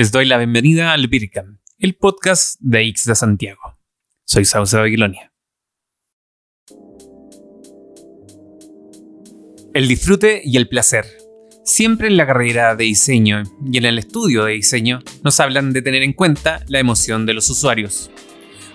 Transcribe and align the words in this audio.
Les 0.00 0.10
doy 0.10 0.24
la 0.24 0.38
bienvenida 0.38 0.94
al 0.94 1.08
Bircam, 1.08 1.58
el 1.78 1.94
podcast 1.94 2.58
de 2.58 2.88
X 2.88 3.04
de 3.04 3.14
Santiago. 3.14 3.60
Soy 4.24 4.46
Sauce 4.46 4.74
Babilonia. 4.74 5.30
El 9.74 9.88
disfrute 9.88 10.40
y 10.42 10.56
el 10.56 10.68
placer. 10.68 11.04
Siempre 11.66 12.08
en 12.08 12.16
la 12.16 12.26
carrera 12.26 12.74
de 12.76 12.84
diseño 12.84 13.42
y 13.70 13.76
en 13.76 13.84
el 13.84 13.98
estudio 13.98 14.44
de 14.46 14.54
diseño 14.54 15.00
nos 15.22 15.38
hablan 15.38 15.74
de 15.74 15.82
tener 15.82 16.02
en 16.02 16.14
cuenta 16.14 16.64
la 16.68 16.78
emoción 16.78 17.26
de 17.26 17.34
los 17.34 17.50
usuarios. 17.50 18.10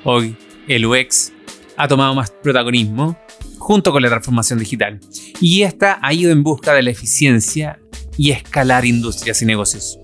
Hoy, 0.03 0.37
el 0.67 0.85
UX 0.85 1.33
ha 1.75 1.87
tomado 1.87 2.13
más 2.13 2.29
protagonismo 2.29 3.17
junto 3.57 3.91
con 3.91 4.03
la 4.03 4.09
transformación 4.09 4.59
digital 4.59 4.99
y 5.41 5.63
esta 5.63 5.97
ha 6.03 6.13
ido 6.13 6.31
en 6.31 6.43
busca 6.43 6.75
de 6.75 6.83
la 6.83 6.91
eficiencia 6.91 7.79
y 8.15 8.29
escalar 8.29 8.85
industrias 8.85 9.41
y 9.41 9.47
negocios. 9.47 9.97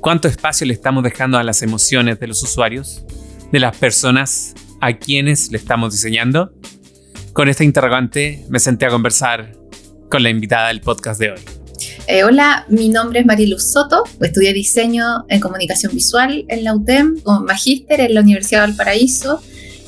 ¿Cuánto 0.00 0.28
espacio 0.28 0.66
le 0.66 0.72
estamos 0.72 1.04
dejando 1.04 1.36
a 1.36 1.42
las 1.44 1.60
emociones 1.60 2.18
de 2.18 2.26
los 2.26 2.42
usuarios, 2.42 3.04
de 3.52 3.60
las 3.60 3.76
personas 3.76 4.54
a 4.80 4.94
quienes 4.94 5.52
le 5.52 5.58
estamos 5.58 5.92
diseñando? 5.92 6.54
Con 7.34 7.50
esta 7.50 7.64
interrogante 7.64 8.46
me 8.48 8.58
senté 8.60 8.86
a 8.86 8.88
conversar 8.88 9.52
con 10.10 10.22
la 10.22 10.30
invitada 10.30 10.68
del 10.68 10.80
podcast 10.80 11.20
de 11.20 11.32
hoy. 11.32 11.40
Eh, 12.06 12.24
hola, 12.24 12.64
mi 12.70 12.88
nombre 12.88 13.20
es 13.20 13.26
Mariluz 13.26 13.72
Soto, 13.72 14.04
estudié 14.22 14.54
diseño 14.54 15.26
en 15.28 15.38
comunicación 15.38 15.94
visual 15.94 16.46
en 16.48 16.64
la 16.64 16.74
UTEM, 16.74 17.20
con 17.20 17.44
magíster 17.44 18.00
en 18.00 18.14
la 18.14 18.22
Universidad 18.22 18.62
de 18.62 18.68
Valparaíso 18.68 19.42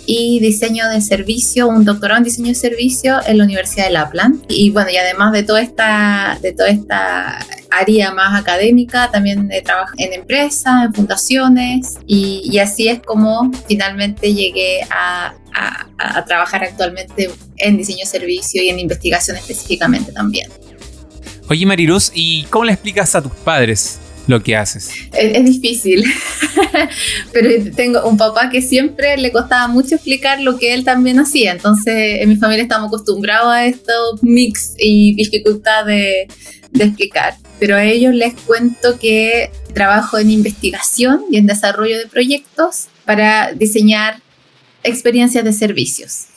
y 0.07 0.41
diseño 0.41 0.89
de 0.89 1.01
servicio, 1.01 1.69
un 1.69 1.85
doctorado 1.85 2.19
en 2.19 2.25
diseño 2.25 2.49
de 2.49 2.55
servicio 2.55 3.21
en 3.27 3.39
la 3.39 3.45
Universidad 3.45 3.87
de 3.87 3.93
Lapland. 3.93 4.45
Y 4.49 4.71
bueno, 4.71 4.91
y 4.91 4.97
además 4.97 5.33
de 5.33 5.43
toda 5.43 5.61
esta, 5.61 6.39
de 6.43 6.53
toda 6.53 6.71
esta 6.71 7.39
área 7.71 8.13
más 8.13 8.39
académica, 8.39 9.11
también 9.11 9.51
he 9.51 9.63
trabajado 9.63 9.95
en 9.99 10.13
empresas, 10.13 10.87
en 10.87 10.95
fundaciones 10.95 11.99
y, 12.07 12.59
así 12.59 12.89
es 12.89 13.01
como 13.01 13.51
finalmente 13.67 14.35
llegué 14.35 14.83
a, 14.91 15.35
a, 15.55 15.89
a 15.99 16.25
trabajar 16.25 16.65
actualmente 16.65 17.31
en 17.57 17.77
diseño 17.77 18.01
de 18.01 18.07
servicio 18.07 18.63
y 18.63 18.69
en 18.69 18.79
investigación 18.79 19.37
específicamente 19.37 20.13
también. 20.13 20.51
Oye 21.49 21.67
Mariluz, 21.67 22.13
¿y 22.15 22.45
cómo 22.45 22.65
le 22.65 22.73
explicas 22.73 23.15
a 23.15 23.23
tus 23.23 23.33
padres 23.33 23.99
lo 24.27 24.43
que 24.43 24.57
haces? 24.57 24.91
Es, 25.13 25.45
difícil, 25.45 26.05
pero 27.33 27.49
tengo 27.75 28.09
un 28.09 28.17
papá 28.17 28.51
que 28.51 28.63
siempre 28.63 29.17
le 29.17 29.33
costaba 29.33 29.69
mucho 29.69 29.97
explicar 29.97 30.41
lo 30.41 30.59
que 30.59 30.75
él 30.75 30.85
también 30.85 31.19
hacía, 31.19 31.53
entonces 31.53 32.21
en 32.21 32.29
mi 32.29 32.37
familia 32.37 32.63
estamos 32.63 32.89
acostumbrados 32.89 33.53
a 33.53 33.67
estos 33.67 34.23
mix 34.23 34.75
y 34.79 35.15
dificultad 35.15 35.85
de, 35.87 36.29
de 36.71 36.85
explicar, 36.85 37.37
pero 37.59 37.77
a 37.77 37.85
ellos 37.85 38.15
les 38.15 38.35
cuento 38.35 38.99
que 38.99 39.51
trabajo 39.75 40.19
en 40.19 40.31
investigación 40.31 41.25
y 41.31 41.39
en 41.39 41.47
desarrollo 41.47 41.99
de 41.99 42.07
proyectos 42.07 42.89
para 43.05 43.53
diseñar 43.53 44.21
experiencias 44.85 45.45
de 45.45 45.53
servicios. 45.53 46.32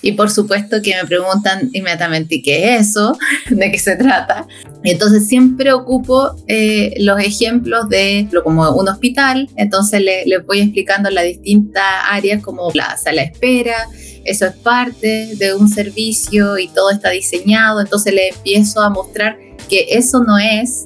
Y 0.00 0.12
por 0.12 0.30
supuesto 0.30 0.80
que 0.82 0.94
me 0.94 1.06
preguntan 1.06 1.70
inmediatamente 1.72 2.40
qué 2.42 2.74
es 2.74 2.88
eso, 2.88 3.18
de 3.50 3.70
qué 3.70 3.78
se 3.78 3.96
trata. 3.96 4.46
Entonces 4.84 5.26
siempre 5.26 5.72
ocupo 5.72 6.36
eh, 6.46 6.94
los 6.98 7.20
ejemplos 7.20 7.88
de 7.88 8.28
como 8.44 8.70
un 8.70 8.88
hospital, 8.88 9.48
entonces 9.56 10.00
les 10.00 10.26
le 10.26 10.38
voy 10.38 10.60
explicando 10.60 11.10
las 11.10 11.24
distintas 11.24 11.84
áreas 12.10 12.42
como 12.42 12.70
la 12.74 12.96
sala 12.96 13.22
de 13.22 13.28
espera, 13.28 13.88
eso 14.24 14.46
es 14.46 14.54
parte 14.56 15.34
de 15.36 15.54
un 15.54 15.68
servicio 15.68 16.58
y 16.58 16.68
todo 16.68 16.90
está 16.90 17.10
diseñado, 17.10 17.80
entonces 17.80 18.14
le 18.14 18.28
empiezo 18.28 18.80
a 18.80 18.90
mostrar 18.90 19.38
que 19.68 19.86
eso 19.90 20.22
no 20.22 20.38
es 20.38 20.84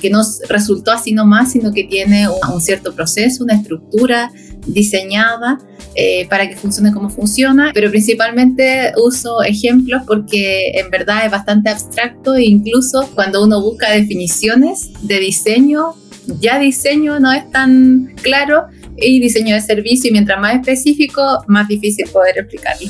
que 0.00 0.10
no 0.10 0.22
resultó 0.48 0.92
así 0.92 1.12
nomás, 1.12 1.52
sino 1.52 1.72
que 1.72 1.84
tiene 1.84 2.28
un, 2.28 2.54
un 2.54 2.60
cierto 2.60 2.94
proceso, 2.94 3.44
una 3.44 3.54
estructura 3.54 4.30
diseñada 4.66 5.58
eh, 5.94 6.26
para 6.28 6.48
que 6.48 6.56
funcione 6.56 6.92
como 6.92 7.10
funciona, 7.10 7.70
pero 7.74 7.90
principalmente 7.90 8.92
uso 8.96 9.42
ejemplos 9.42 10.02
porque 10.06 10.70
en 10.74 10.90
verdad 10.90 11.26
es 11.26 11.30
bastante 11.30 11.70
abstracto 11.70 12.34
e 12.34 12.44
incluso 12.44 13.10
cuando 13.14 13.44
uno 13.44 13.60
busca 13.60 13.90
definiciones 13.90 14.90
de 15.02 15.20
diseño, 15.20 15.94
ya 16.40 16.58
diseño 16.58 17.20
no 17.20 17.32
es 17.32 17.50
tan 17.50 18.14
claro 18.22 18.66
y 18.96 19.20
diseño 19.20 19.54
de 19.54 19.60
servicio 19.60 20.08
y 20.10 20.12
mientras 20.12 20.40
más 20.40 20.54
específico, 20.54 21.44
más 21.46 21.68
difícil 21.68 22.06
poder 22.10 22.38
explicarlo. 22.38 22.88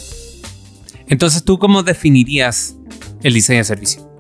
Entonces, 1.09 1.43
¿tú 1.43 1.59
cómo 1.59 1.83
definirías 1.83 2.77
el 3.23 3.35
diseño 3.35 3.59
de 3.59 3.65
servicio? 3.65 4.12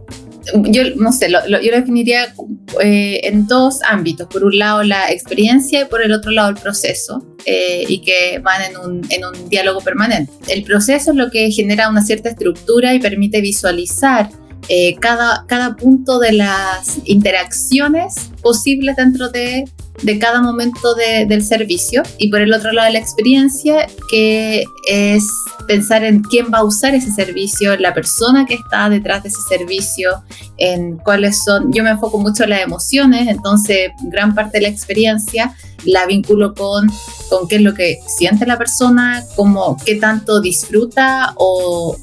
Yo 0.65 0.83
no 0.97 1.13
sé, 1.13 1.31
yo 1.31 1.39
lo 1.47 1.59
definiría 1.59 2.35
eh, 2.81 3.21
en 3.25 3.47
dos 3.47 3.81
ámbitos. 3.83 4.27
Por 4.29 4.45
un 4.45 4.59
lado 4.59 4.83
la 4.83 5.11
experiencia 5.11 5.83
y 5.83 5.85
por 5.87 6.03
el 6.03 6.13
otro 6.13 6.31
lado 6.31 6.51
el 6.51 6.57
proceso, 6.57 7.37
eh, 7.45 7.85
y 7.89 8.03
que 8.03 8.39
van 8.39 8.63
en 8.63 8.77
un, 8.77 9.07
en 9.11 9.25
un 9.25 9.49
diálogo 9.49 9.81
permanente. 9.81 10.33
El 10.49 10.63
proceso 10.63 11.11
es 11.11 11.17
lo 11.17 11.31
que 11.31 11.51
genera 11.51 11.89
una 11.89 12.03
cierta 12.03 12.29
estructura 12.29 12.95
y 12.95 13.01
permite 13.01 13.41
visualizar 13.41 14.31
eh, 14.69 14.97
cada, 15.01 15.45
cada 15.47 15.77
punto 15.77 16.19
de 16.19 16.33
las 16.33 16.99
interacciones 17.05 18.31
posibles 18.43 18.97
dentro 18.97 19.29
de, 19.29 19.65
de 20.03 20.19
cada 20.19 20.41
momento 20.41 20.95
de, 20.95 21.27
del 21.27 21.45
servicio. 21.45 22.03
Y 22.19 22.31
por 22.31 22.41
el 22.41 22.53
otro 22.53 22.73
lado 22.73 22.93
la 22.93 22.99
experiencia, 22.99 23.87
que 24.11 24.65
es 24.89 25.25
pensar 25.67 26.05
en 26.05 26.23
quién 26.23 26.47
va 26.53 26.59
a 26.59 26.65
usar 26.65 26.95
ese 26.95 27.11
servicio, 27.13 27.77
la 27.77 27.95
persona 27.95 28.47
que 28.47 28.55
está 28.55 28.89
detrás 28.89 29.23
de 29.23 29.29
ese 29.29 29.41
servicio, 29.49 30.23
en 30.59 30.97
cuáles 30.99 31.43
son, 31.45 31.73
yo 31.73 31.83
me 31.83 31.91
enfoco 31.91 32.19
mucho 32.19 32.45
en 32.45 32.51
las 32.51 32.63
emociones, 32.63 33.29
entonces 33.29 33.91
gran 34.05 34.35
parte 34.35 34.59
de 34.59 34.63
la 34.63 34.69
experiencia 34.69 35.55
la 35.85 36.07
vinculo 36.07 36.55
con, 36.55 36.91
con 37.29 37.49
qué 37.49 37.57
es 37.57 37.63
lo 37.63 37.75
que 37.75 37.99
siente 38.07 38.47
la 38.47 38.59
persona, 38.59 39.25
cómo, 39.37 39.77
qué 39.85 39.97
tanto 39.97 40.41
disfruta 40.41 41.33
o 41.37 41.97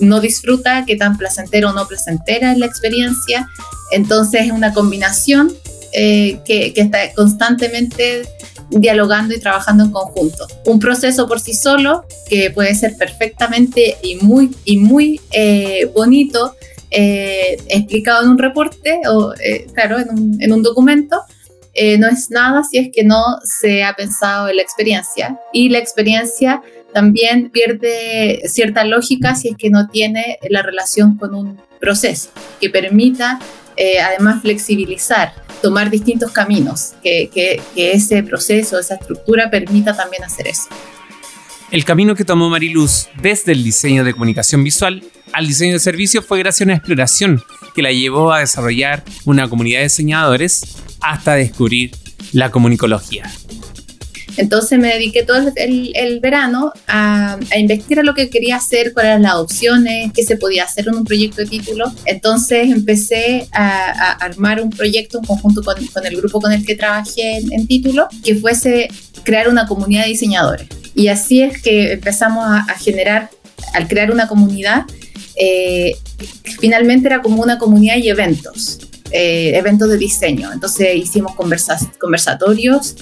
no 0.00 0.20
disfruta, 0.20 0.84
qué 0.86 0.96
tan 0.96 1.16
placentero 1.16 1.70
o 1.70 1.72
no 1.72 1.86
placentera 1.86 2.52
es 2.52 2.58
la 2.58 2.66
experiencia. 2.66 3.48
Entonces 3.92 4.46
es 4.46 4.52
una 4.52 4.72
combinación 4.72 5.52
eh, 5.92 6.40
que, 6.44 6.72
está 6.76 7.12
constantemente 7.14 8.22
dialogando 8.70 9.34
y 9.34 9.40
trabajando 9.40 9.84
en 9.84 9.90
conjunto. 9.90 10.46
Un 10.64 10.78
proceso 10.78 11.26
por 11.26 11.40
sí 11.40 11.54
solo 11.54 12.04
que 12.28 12.50
puede 12.50 12.74
ser 12.74 12.96
perfectamente 12.96 13.96
y 14.02 14.16
muy, 14.16 14.54
y 14.64 14.76
muy 14.76 15.20
eh, 15.32 15.90
bonito 15.94 16.54
eh, 16.90 17.58
explicado 17.68 18.24
en 18.24 18.30
un 18.30 18.38
reporte 18.38 19.00
o, 19.08 19.34
eh, 19.34 19.66
claro, 19.74 19.98
en 19.98 20.10
un, 20.10 20.36
en 20.40 20.52
un 20.52 20.62
documento. 20.62 21.20
No 21.98 22.08
es 22.08 22.30
nada 22.30 22.62
si 22.62 22.76
es 22.76 22.88
que 22.92 23.04
no 23.04 23.22
se 23.42 23.84
ha 23.84 23.94
pensado 23.94 24.48
en 24.48 24.56
la 24.56 24.62
experiencia. 24.62 25.40
Y 25.50 25.70
la 25.70 25.78
experiencia 25.78 26.60
también 26.92 27.50
pierde 27.50 28.42
cierta 28.48 28.84
lógica 28.84 29.34
si 29.34 29.48
es 29.48 29.56
que 29.56 29.70
no 29.70 29.88
tiene 29.88 30.38
la 30.48 30.62
relación 30.62 31.16
con 31.16 31.34
un 31.34 31.60
proceso 31.80 32.30
que 32.60 32.70
permita 32.70 33.38
eh, 33.76 33.98
además 34.00 34.42
flexibilizar, 34.42 35.32
tomar 35.62 35.90
distintos 35.90 36.32
caminos, 36.32 36.92
que, 37.02 37.30
que, 37.32 37.62
que, 37.74 37.92
ese 37.92 38.22
proceso, 38.22 38.78
esa 38.78 38.96
estructura 38.96 39.50
permita 39.50 39.96
también 39.96 40.22
hacer 40.22 40.48
eso. 40.48 40.68
El 41.70 41.84
camino 41.84 42.14
que 42.14 42.24
tomó 42.24 42.50
Mariluz 42.50 43.08
desde 43.22 43.52
el 43.52 43.62
diseño 43.62 44.04
de 44.04 44.12
comunicación 44.12 44.64
visual 44.64 45.02
al 45.32 45.46
diseño 45.46 45.74
de 45.74 45.78
servicios 45.78 46.26
fue 46.26 46.40
gracias 46.40 46.62
a 46.62 46.64
una 46.64 46.74
exploración 46.74 47.42
que 47.74 47.82
la 47.82 47.92
llevó 47.92 48.32
a 48.32 48.40
desarrollar 48.40 49.04
una 49.24 49.48
comunidad 49.48 49.78
de 49.78 49.84
diseñadores 49.84 50.76
hasta 51.00 51.34
descubrir 51.34 51.92
la 52.32 52.50
comunicología. 52.50 53.30
Entonces 54.40 54.78
me 54.78 54.88
dediqué 54.88 55.22
todo 55.22 55.52
el, 55.54 55.92
el 55.94 56.20
verano 56.20 56.72
a, 56.86 57.38
a, 57.52 57.58
investigar 57.58 58.04
lo 58.04 58.14
que 58.14 58.30
quería 58.30 58.56
hacer, 58.56 58.94
cuáles 58.94 59.10
eran 59.10 59.22
las 59.22 59.34
opciones, 59.34 60.12
qué 60.14 60.24
se 60.24 60.36
podía 60.36 60.64
hacer 60.64 60.88
en 60.88 60.94
un 60.94 61.04
proyecto 61.04 61.42
de 61.42 61.46
título. 61.46 61.92
Entonces 62.06 62.70
empecé 62.70 63.48
a, 63.52 63.90
a 63.90 64.12
armar 64.12 64.62
un 64.62 64.70
proyecto 64.70 65.18
en 65.18 65.24
conjunto 65.24 65.62
con, 65.62 65.86
con, 65.88 66.06
el 66.06 66.16
grupo 66.16 66.40
con 66.40 66.52
el 66.52 66.64
que 66.64 66.74
trabajé 66.74 67.36
en, 67.36 67.52
en, 67.52 67.66
título, 67.66 68.08
que 68.24 68.34
fuese 68.34 68.88
crear 69.24 69.48
una 69.48 69.66
comunidad 69.66 70.04
de 70.04 70.08
diseñadores. 70.08 70.66
Y 70.94 71.08
así 71.08 71.42
es 71.42 71.60
que 71.60 71.92
empezamos 71.92 72.44
a, 72.46 72.60
a 72.60 72.78
generar, 72.78 73.28
al 73.74 73.88
crear 73.88 74.10
una 74.10 74.26
comunidad, 74.26 74.86
eh, 75.36 75.96
finalmente 76.60 77.08
era 77.08 77.20
como 77.20 77.42
una 77.42 77.58
comunidad 77.58 77.96
y 77.98 78.08
eventos. 78.08 78.78
Eh, 79.12 79.56
eventos 79.56 79.88
de 79.88 79.98
diseño. 79.98 80.52
Entonces 80.52 80.94
hicimos 80.94 81.34
conversa 81.34 81.76
conversatorios, 82.00 82.94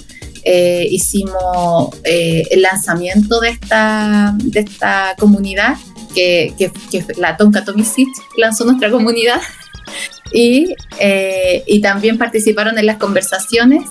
eh, 0.43 0.87
hicimos 0.89 1.89
eh, 2.03 2.43
el 2.51 2.61
lanzamiento 2.61 3.39
de 3.39 3.49
esta, 3.49 4.33
de 4.37 4.61
esta 4.61 5.15
comunidad, 5.19 5.77
que, 6.13 6.53
que, 6.57 6.71
que 6.91 7.05
la 7.17 7.37
Tonka 7.37 7.63
Tomisic 7.63 8.07
lanzó 8.37 8.65
nuestra 8.65 8.89
comunidad, 8.89 9.41
y, 10.33 10.75
eh, 10.99 11.63
y, 11.65 11.81
también 11.81 12.17
participaron 12.17 12.77
en 12.77 12.85
las 12.85 12.97
conversaciones 12.97 13.83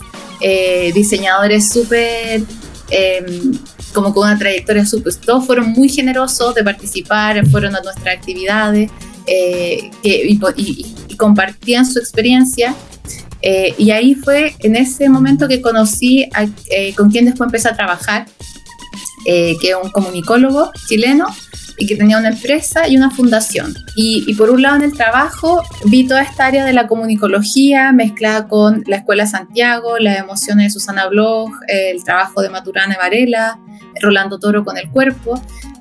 diseñadores 0.95 1.69
súper 1.69 2.43
como 3.93 4.15
con 4.15 4.29
una 4.29 4.39
trayectoria 4.39 4.87
súper, 4.87 5.13
todos 5.17 5.45
fueron 5.45 5.73
muy 5.73 5.89
generosos 5.89 6.55
de 6.55 6.63
participar, 6.63 7.45
fueron 7.49 7.75
a 7.75 7.81
nuestras 7.81 8.15
actividades 8.17 8.89
que, 9.27 9.91
y, 10.05 10.41
y, 10.57 10.97
y 11.09 11.17
compartían 11.17 11.85
su 11.85 11.99
experiencia 11.99 12.73
Eh, 13.43 13.75
y 13.79 13.91
ahí 13.91 14.15
fue 14.15 14.55
en 14.61 14.77
ese 14.77 15.09
momento 15.09 15.49
que 15.49 15.61
conocí 15.61 16.29
a, 16.35 16.47
eh, 16.71 16.95
con 16.97 17.11
quien 17.11 17.25
después 17.25 17.47
empecé 17.47 17.69
a 17.69 17.77
trabajar, 17.77 18.27
que 19.25 19.59
es 19.61 19.75
un 19.83 19.91
comunicólogo 19.91 20.71
chileno 20.89 21.27
y 21.79 21.87
que 21.87 21.97
tenía 21.97 22.19
una 22.19 22.29
empresa 22.29 22.89
y 22.89 22.97
una 22.97 23.11
fundación. 23.11 23.75
Y, 23.95 24.35
por 24.35 24.51
un 24.51 24.63
lado 24.63 24.77
en 24.77 24.83
el 24.83 24.93
trabajo 24.93 25.63
vi 25.85 26.07
toda 26.07 26.23
esta 26.23 26.47
área 26.47 26.65
de 26.65 26.73
la 26.73 26.89
comunicología 26.89 27.93
mezclada 27.93 28.49
con 28.49 28.83
la 28.87 28.97
Escuela 28.97 29.27
Santiago, 29.27 29.99
las 29.99 30.19
emociones 30.19 30.67
de 30.67 30.71
Susana 30.71 31.07
Bloch, 31.07 31.53
el 31.69 32.03
trabajo 32.05 32.43
de 32.43 32.51
Maturana 32.51 32.97
Varela, 32.99 33.61
Rolando 34.01 34.39
Toro 34.39 34.65
con 34.65 34.77
el 34.77 34.89
cuerpo. 34.91 35.41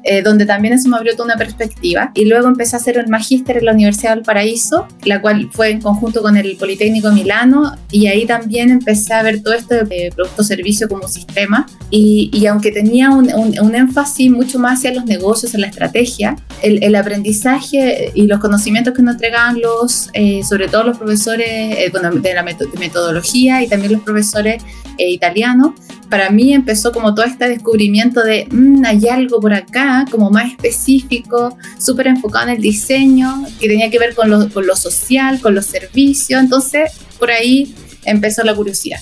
Eh, 0.09 0.21
donde 0.21 0.45
también 0.45 0.73
eso 0.73 0.87
me 0.87 0.95
abrió 0.95 1.13
toda 1.13 1.25
una 1.25 1.35
perspectiva. 1.35 2.11
Y 2.13 2.23
luego 2.25 2.47
empecé 2.47 2.77
a 2.77 2.79
hacer 2.79 2.97
el 2.97 3.09
magíster 3.09 3.57
en 3.57 3.65
la 3.65 3.73
Universidad 3.73 4.15
del 4.15 4.23
Paraíso, 4.23 4.87
la 5.03 5.19
cual 5.19 5.49
fue 5.51 5.69
en 5.71 5.81
conjunto 5.81 6.21
con 6.21 6.37
el 6.37 6.55
Politécnico 6.55 7.11
Milano, 7.11 7.75
y 7.91 8.07
ahí 8.07 8.25
también 8.25 8.69
empecé 8.69 9.13
a 9.13 9.21
ver 9.21 9.43
todo 9.43 9.53
esto 9.53 9.83
de 9.83 10.13
producto-servicio 10.15 10.87
como 10.87 11.09
sistema. 11.09 11.65
Y, 11.89 12.29
y 12.31 12.45
aunque 12.45 12.71
tenía 12.71 13.09
un, 13.09 13.29
un, 13.33 13.75
énfasis 13.75 14.31
mucho 14.31 14.59
más 14.59 14.79
hacia 14.79 14.93
los 14.93 15.03
negocios, 15.03 15.53
en 15.53 15.61
la 15.61 15.67
estrategia, 15.67 16.37
el, 16.61 16.81
el 16.83 16.95
aprendizaje 16.95 18.11
y 18.13 18.27
los 18.27 18.39
conocimientos 18.39 18.93
que 18.93 19.01
nos 19.01 19.15
entregaban 19.15 19.59
los, 19.59 20.09
eh, 20.13 20.41
sobre 20.47 20.69
todo 20.69 20.83
los 20.83 20.97
profesores 20.97 21.49
eh, 21.49 21.89
bueno, 21.91 22.11
de 22.11 22.33
la 22.33 22.43
metodología 22.43 23.61
y 23.61 23.67
también 23.67 23.91
los 23.91 24.01
profesores 24.03 24.63
italianos, 24.97 25.73
para 26.09 26.29
mí 26.29 26.53
empezó 26.53 26.91
como 26.91 27.13
todo 27.13 27.25
este 27.25 27.47
descubrimiento 27.49 28.23
de 28.23 28.47
mm, 28.49 28.85
hay 28.85 29.07
algo 29.07 29.39
por 29.39 29.53
acá, 29.53 30.05
como 30.09 30.29
más 30.29 30.51
específico, 30.51 31.57
súper 31.79 32.07
enfocado 32.07 32.49
en 32.49 32.55
el 32.55 32.61
diseño, 32.61 33.45
que 33.59 33.67
tenía 33.67 33.89
que 33.89 33.99
ver 33.99 34.15
con 34.15 34.29
lo, 34.29 34.49
con 34.49 34.65
lo 34.65 34.75
social, 34.75 35.39
con 35.41 35.55
los 35.55 35.65
servicios. 35.65 36.41
Entonces, 36.41 36.91
por 37.19 37.31
ahí 37.31 37.73
empezó 38.05 38.43
la 38.43 38.55
curiosidad. 38.55 38.99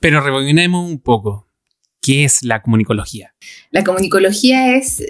Pero 0.00 0.20
rebobinemos 0.20 0.88
un 0.88 1.00
poco. 1.00 1.46
¿Qué 2.00 2.24
es 2.24 2.42
la 2.42 2.62
comunicología? 2.62 3.34
La 3.70 3.84
comunicología 3.84 4.74
es, 4.74 5.02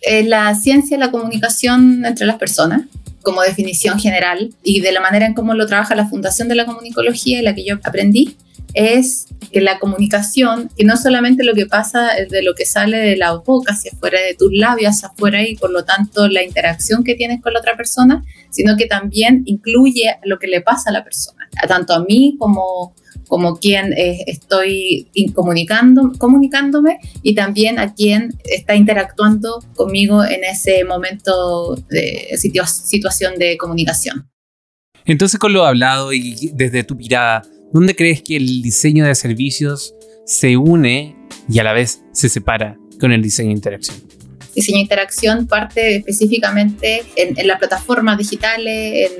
es 0.00 0.26
la 0.26 0.54
ciencia 0.54 0.96
de 0.96 1.04
la 1.04 1.10
comunicación 1.10 2.06
entre 2.06 2.24
las 2.24 2.36
personas 2.36 2.82
como 3.22 3.42
definición 3.42 3.98
general 3.98 4.54
y 4.62 4.80
de 4.80 4.92
la 4.92 5.02
manera 5.02 5.26
en 5.26 5.34
cómo 5.34 5.52
lo 5.52 5.66
trabaja 5.66 5.94
la 5.94 6.08
Fundación 6.08 6.48
de 6.48 6.54
la 6.54 6.64
Comunicología 6.64 7.40
y 7.40 7.42
la 7.42 7.54
que 7.54 7.64
yo 7.64 7.74
aprendí 7.84 8.36
es 8.74 9.26
que 9.50 9.60
la 9.60 9.78
comunicación, 9.78 10.70
y 10.76 10.84
no 10.84 10.96
solamente 10.96 11.44
lo 11.44 11.54
que 11.54 11.66
pasa 11.66 12.10
de 12.28 12.42
lo 12.42 12.54
que 12.54 12.66
sale 12.66 12.98
de 12.98 13.16
la 13.16 13.32
boca 13.34 13.72
hacia 13.72 13.92
afuera, 13.92 14.20
de 14.20 14.34
tus 14.34 14.50
labios 14.52 14.96
hacia 14.96 15.08
afuera 15.08 15.46
y 15.46 15.56
por 15.56 15.70
lo 15.70 15.84
tanto 15.84 16.28
la 16.28 16.42
interacción 16.42 17.04
que 17.04 17.14
tienes 17.14 17.40
con 17.40 17.52
la 17.52 17.60
otra 17.60 17.76
persona, 17.76 18.24
sino 18.50 18.76
que 18.76 18.86
también 18.86 19.42
incluye 19.46 20.16
lo 20.24 20.38
que 20.38 20.48
le 20.48 20.60
pasa 20.60 20.90
a 20.90 20.92
la 20.92 21.04
persona, 21.04 21.48
tanto 21.66 21.94
a 21.94 22.04
mí 22.04 22.36
como, 22.38 22.94
como 23.26 23.56
quien 23.56 23.92
eh, 23.94 24.24
estoy 24.26 25.10
comunicando, 25.34 26.12
comunicándome 26.18 26.98
y 27.22 27.34
también 27.34 27.78
a 27.78 27.94
quien 27.94 28.34
está 28.44 28.74
interactuando 28.74 29.62
conmigo 29.74 30.24
en 30.24 30.44
ese 30.44 30.84
momento 30.84 31.74
de 31.88 32.36
situación 32.36 33.34
de 33.38 33.56
comunicación. 33.56 34.28
Entonces, 35.04 35.38
con 35.40 35.54
lo 35.54 35.64
hablado 35.64 36.12
y 36.12 36.50
desde 36.52 36.84
tu 36.84 36.94
mirada, 36.94 37.42
¿Dónde 37.72 37.94
crees 37.94 38.22
que 38.22 38.36
el 38.36 38.62
diseño 38.62 39.04
de 39.04 39.14
servicios 39.14 39.94
se 40.24 40.56
une 40.56 41.16
y 41.50 41.58
a 41.58 41.64
la 41.64 41.74
vez 41.74 42.02
se 42.12 42.30
separa 42.30 42.78
con 42.98 43.12
el 43.12 43.20
diseño 43.20 43.48
de 43.48 43.54
interacción? 43.56 43.98
Diseño 44.58 44.76
de 44.76 44.82
interacción 44.82 45.46
parte 45.46 45.96
específicamente 45.96 47.02
en, 47.16 47.46
las 47.46 47.58
plataformas 47.58 48.18
digitales, 48.18 49.10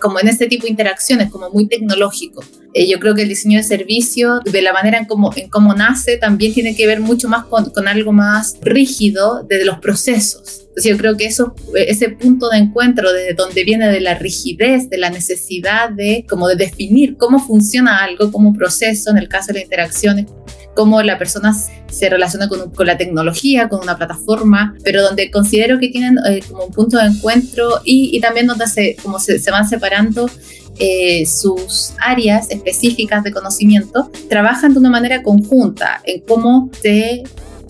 como 0.00 0.20
en 0.20 0.28
este 0.28 0.46
tipo 0.46 0.64
de 0.64 0.70
interacciones, 0.70 1.30
como 1.30 1.50
muy 1.50 1.66
tecnológico. 1.66 2.44
Eh, 2.74 2.88
yo 2.88 2.98
creo 2.98 3.14
que 3.14 3.22
el 3.22 3.28
diseño 3.28 3.58
de 3.58 3.64
servicio, 3.64 4.40
de 4.44 4.62
la 4.62 4.72
manera 4.72 4.98
en 4.98 5.06
cómo, 5.06 5.32
en 5.36 5.48
cómo 5.48 5.74
nace, 5.74 6.16
también 6.16 6.52
tiene 6.52 6.76
que 6.76 6.86
ver 6.86 7.00
mucho 7.00 7.28
más 7.28 7.44
con, 7.44 7.70
con 7.70 7.88
algo 7.88 8.12
más 8.12 8.56
rígido 8.62 9.42
de 9.44 9.64
los 9.64 9.78
procesos 9.78 10.64
yo 10.82 10.96
creo 10.96 11.16
que 11.16 11.26
eso, 11.26 11.54
ese 11.74 12.10
punto 12.10 12.48
de 12.48 12.58
encuentro 12.58 13.12
desde 13.12 13.34
donde 13.34 13.64
viene 13.64 13.88
de 13.88 14.00
la 14.00 14.14
rigidez, 14.14 14.90
de 14.90 14.98
la 14.98 15.10
necesidad 15.10 15.90
de 15.90 16.26
como 16.28 16.48
de 16.48 16.56
definir 16.56 17.16
cómo 17.16 17.38
funciona 17.38 17.98
algo 17.98 18.32
como 18.32 18.52
proceso, 18.54 19.10
en 19.10 19.18
el 19.18 19.28
caso 19.28 19.48
de 19.48 19.54
las 19.54 19.64
interacciones, 19.64 20.26
cómo 20.74 21.02
la 21.02 21.18
persona 21.18 21.54
se 21.54 22.08
relaciona 22.08 22.48
con, 22.48 22.72
la 22.86 22.96
tecnología, 22.96 23.68
con 23.68 23.80
una 23.80 23.96
plataforma, 23.96 24.74
pero 24.82 25.02
donde 25.02 25.30
considero 25.30 25.78
que 25.78 25.88
tienen 25.88 26.18
eh, 26.26 26.42
como 26.48 26.64
un 26.64 26.72
punto 26.72 26.98
de 26.98 27.06
encuentro 27.06 27.80
y, 27.84 28.20
también 28.20 28.46
donde 28.46 28.66
se, 28.66 28.96
van 29.50 29.68
separando 29.68 30.28
eh, 30.78 31.24
sus 31.26 31.92
áreas 31.98 32.50
específicas 32.50 33.22
de 33.22 33.32
conocimiento, 33.32 34.10
trabajan 34.28 34.72
de 34.72 34.80
una 34.80 34.90
manera 34.90 35.22
conjunta 35.22 36.00
en 36.04 36.20
cómo 36.22 36.70
se 36.80 37.22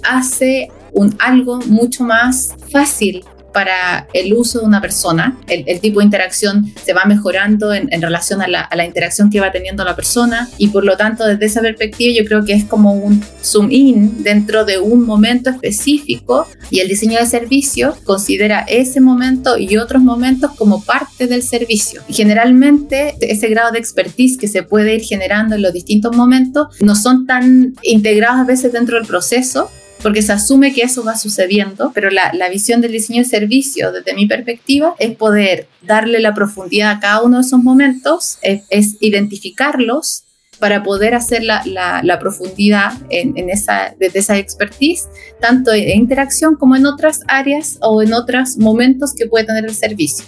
hace 0.03 0.71
algo 1.19 1.59
mucho 1.67 2.05
más 2.05 2.55
fácil 2.71 3.25
para 3.55 4.09
el 4.13 4.35
uso 4.35 4.61
de 4.61 4.67
una 4.67 4.81
persona. 4.81 5.39
El, 5.47 5.81
tipo 5.81 6.01
de 6.01 6.05
interacción 6.05 6.73
se 6.85 6.93
va 6.93 7.05
mejorando 7.05 7.73
en, 7.73 7.89
relación 8.03 8.43
a 8.43 8.49
la, 8.49 8.85
interacción 8.85 9.31
que 9.31 9.41
va 9.41 9.53
teniendo 9.53 9.85
la 9.85 9.97
persona 9.97 10.51
y 10.59 10.69
por 10.69 10.85
lo 10.85 10.97
tanto 10.97 11.25
desde 11.25 11.47
esa 11.47 11.61
perspectiva 11.63 12.13
yo 12.15 12.27
creo 12.27 12.45
que 12.45 12.53
es 12.53 12.65
como 12.65 12.93
un 12.93 13.23
zoom 13.43 13.71
in 13.71 14.23
dentro 14.23 14.65
de 14.65 14.79
un 14.79 15.07
momento 15.07 15.49
específico 15.49 16.47
y 16.71 16.81
el 16.81 16.89
diseño 16.89 17.19
de 17.19 17.27
servicio 17.27 17.97
considera 18.05 18.65
ese 18.69 19.01
momento 19.01 19.57
y 19.57 19.77
otros 19.77 20.03
momentos 20.03 20.51
como 20.53 20.83
parte 20.83 21.27
del 21.27 21.43
servicio. 21.43 22.03
Generalmente 22.09 23.15
ese 23.21 23.49
grado 23.49 23.73
de 23.73 23.79
expertise 23.79 24.37
que 24.37 24.49
se 24.49 24.65
puede 24.65 24.97
ir 24.97 25.03
generando 25.03 25.55
en 25.55 25.63
los 25.63 25.73
distintos 25.73 26.15
momentos 26.17 26.69
no 26.81 26.97
son 26.97 27.27
tan 27.27 27.75
integrados 27.83 28.41
a 28.41 28.45
veces 28.45 28.73
dentro 28.73 28.97
del 28.97 29.07
proceso 29.07 29.71
porque 30.05 30.21
se 30.21 30.35
asume 30.35 30.75
que 30.75 30.83
eso 30.83 31.03
va 31.03 31.17
sucediendo, 31.17 31.91
pero 31.95 32.11
la, 32.11 32.31
visión 32.51 32.83
del 32.83 32.93
diseño 32.93 33.23
de 33.23 33.29
servicio, 33.29 33.91
desde 33.91 34.13
mi 34.13 34.27
perspectiva, 34.27 34.95
es 34.99 35.17
poder 35.17 35.67
darle 35.81 36.21
la 36.21 36.35
profundidad 36.35 36.91
a 36.91 37.01
cada 37.01 37.23
uno 37.23 37.39
de 37.39 37.47
esos 37.47 37.61
momentos, 37.61 38.37
es, 38.43 38.99
identificarlos 39.01 40.25
para 40.59 40.83
poder 40.83 41.15
hacer 41.15 41.43
la, 41.43 42.19
profundidad 42.21 42.93
en, 43.09 43.49
esa, 43.49 43.95
desde 43.99 44.19
esa 44.19 44.37
expertise, 44.37 45.09
tanto 45.41 45.73
en 45.73 45.97
interacción 45.97 46.57
como 46.57 46.77
en 46.77 46.85
otras 46.85 47.21
áreas 47.27 47.79
o 47.81 48.03
en 48.03 48.13
otros 48.13 48.59
momentos 48.59 49.15
que 49.15 49.27
puede 49.27 49.47
tener 49.47 49.65
el 49.65 49.75
servicio. 49.75 50.27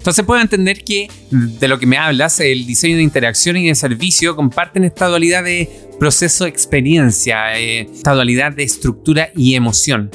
Entonces 0.00 0.24
puedo 0.24 0.40
entender 0.40 0.82
que 0.82 1.10
de 1.30 1.68
lo 1.68 1.78
que 1.78 1.84
me 1.84 1.98
hablas, 1.98 2.40
el 2.40 2.66
diseño 2.66 2.96
de 2.96 3.02
interacción 3.02 3.58
y 3.58 3.68
de 3.68 3.74
servicio 3.74 4.34
comparten 4.34 4.84
esta 4.84 5.08
dualidad 5.08 5.44
de 5.44 5.68
proceso-experiencia, 5.98 7.60
eh, 7.60 7.82
esta 7.82 8.14
dualidad 8.14 8.52
de 8.52 8.62
estructura 8.62 9.30
y 9.36 9.56
emoción. 9.56 10.10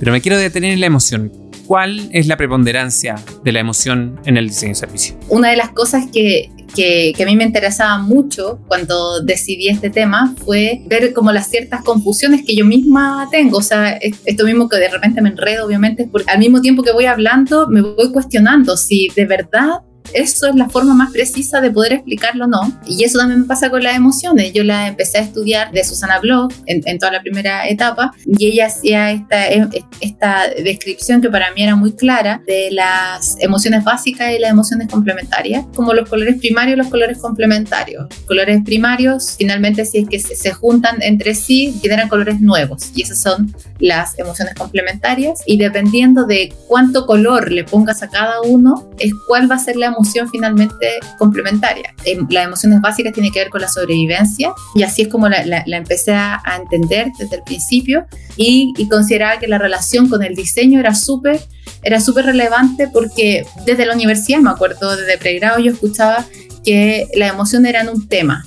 Pero 0.00 0.12
me 0.12 0.22
quiero 0.22 0.38
detener 0.38 0.72
en 0.72 0.80
la 0.80 0.86
emoción. 0.86 1.30
¿Cuál 1.66 2.08
es 2.14 2.26
la 2.26 2.38
preponderancia 2.38 3.16
de 3.44 3.52
la 3.52 3.60
emoción 3.60 4.18
en 4.24 4.38
el 4.38 4.48
diseño 4.48 4.70
de 4.70 4.76
servicio? 4.76 5.20
Una 5.28 5.50
de 5.50 5.56
las 5.56 5.72
cosas 5.72 6.06
que, 6.10 6.50
que, 6.74 7.14
a 7.20 7.24
mí 7.24 7.36
me 7.36 7.44
interesaba 7.44 7.98
mucho 7.98 8.60
cuando 8.68 9.20
decidí 9.20 9.68
este 9.68 9.90
tema 9.90 10.34
fue 10.44 10.82
ver 10.86 11.12
como 11.12 11.32
las 11.32 11.48
ciertas 11.48 11.82
confusiones 11.82 12.42
que 12.46 12.56
yo 12.56 12.64
misma 12.64 13.28
tengo. 13.30 13.58
O 13.58 13.62
sea, 13.62 13.90
esto 13.92 14.44
mismo 14.44 14.68
que 14.68 14.76
de 14.76 14.88
repente 14.88 15.20
me 15.20 15.30
enredo, 15.30 15.66
obviamente, 15.66 16.08
porque 16.10 16.30
al 16.30 16.38
mismo 16.38 16.60
tiempo 16.60 16.82
que 16.82 16.92
voy 16.92 17.06
hablando, 17.06 17.68
me 17.68 17.82
voy 17.82 18.12
cuestionando 18.12 18.76
si 18.76 19.08
de 19.14 19.26
verdad 19.26 19.80
eso 20.12 20.48
es 20.48 20.54
la 20.54 20.68
forma 20.68 20.94
más 20.94 21.12
precisa 21.12 21.60
de 21.60 21.70
poder 21.70 21.92
explicarlo 21.92 22.46
no. 22.46 22.78
Y 22.86 23.04
eso 23.04 23.18
también 23.18 23.40
me 23.40 23.46
pasa 23.46 23.70
con 23.70 23.82
las 23.82 23.96
emociones. 23.96 24.52
Yo 24.52 24.64
la 24.64 24.88
empecé 24.88 25.18
a 25.18 25.22
estudiar 25.22 25.70
de 25.72 25.84
Susana 25.84 26.18
Bloch 26.18 26.52
en, 26.66 26.98
toda 26.98 27.12
la 27.12 27.20
primera 27.20 27.68
etapa 27.68 28.12
y 28.26 28.46
ella 28.46 28.66
hacía 28.66 29.12
esta, 29.12 29.48
e, 29.48 29.68
esta 30.00 30.48
descripción 30.48 31.20
que 31.20 31.30
para 31.30 31.52
mí 31.52 31.62
era 31.62 31.76
muy 31.76 31.92
clara 31.92 32.42
de 32.46 32.70
las 32.72 33.36
emociones 33.40 33.84
básicas 33.84 34.32
y 34.32 34.38
las 34.38 34.50
emociones 34.50 34.88
complementarias, 34.88 35.64
como 35.74 35.92
los 35.92 36.08
colores 36.08 36.38
primarios 36.38 36.74
y 36.74 36.78
los 36.78 36.88
colores 36.88 37.18
complementarios. 37.18 38.06
Colores 38.26 38.62
primarios, 38.64 39.36
finalmente, 39.38 39.84
si 39.84 39.98
es 39.98 40.08
que 40.08 40.18
se, 40.18 40.34
se 40.34 40.52
juntan 40.52 41.02
entre 41.02 41.34
sí, 41.34 41.78
generan 41.80 42.08
colores 42.08 42.40
nuevos 42.40 42.90
y 42.94 43.02
esas 43.02 43.22
son 43.22 43.54
las 43.78 44.18
emociones 44.18 44.54
complementarias. 44.54 45.40
Y 45.46 45.58
dependiendo 45.58 46.24
de 46.24 46.52
cuánto 46.66 47.06
color 47.06 47.52
le 47.52 47.64
pongas 47.64 48.02
a 48.02 48.08
cada 48.08 48.40
uno, 48.42 48.88
es 48.98 49.12
cuál 49.26 49.50
va 49.50 49.56
a 49.56 49.58
ser 49.58 49.76
la 49.76 49.86
emoción 49.98 50.28
finalmente 50.30 51.00
complementaria. 51.18 51.94
Em, 52.04 52.26
las 52.30 52.46
emociones 52.46 52.80
básicas 52.80 53.12
tienen 53.12 53.32
que 53.32 53.40
ver 53.40 53.50
con 53.50 53.60
la 53.60 53.68
sobrevivencia 53.68 54.52
y 54.74 54.82
así 54.82 55.02
es 55.02 55.08
como 55.08 55.28
la, 55.28 55.64
empecé 55.66 56.12
a, 56.12 56.40
entender 56.58 57.12
desde 57.18 57.36
el 57.36 57.42
principio 57.42 58.06
y, 58.36 58.72
consideraba 58.88 59.38
que 59.38 59.46
la 59.46 59.58
relación 59.58 60.08
con 60.08 60.22
el 60.22 60.34
diseño 60.34 60.80
era 60.80 60.94
súper 60.94 61.40
era 61.82 62.00
súper 62.00 62.24
relevante 62.24 62.88
porque 62.88 63.46
desde 63.66 63.84
la 63.84 63.94
universidad, 63.94 64.40
me 64.40 64.50
acuerdo, 64.50 64.96
desde 64.96 65.18
pregrado 65.18 65.58
yo 65.58 65.72
escuchaba 65.72 66.24
que 66.64 67.06
la 67.14 67.28
emoción 67.28 67.66
eran 67.66 67.88
un 67.88 68.08
tema, 68.08 68.46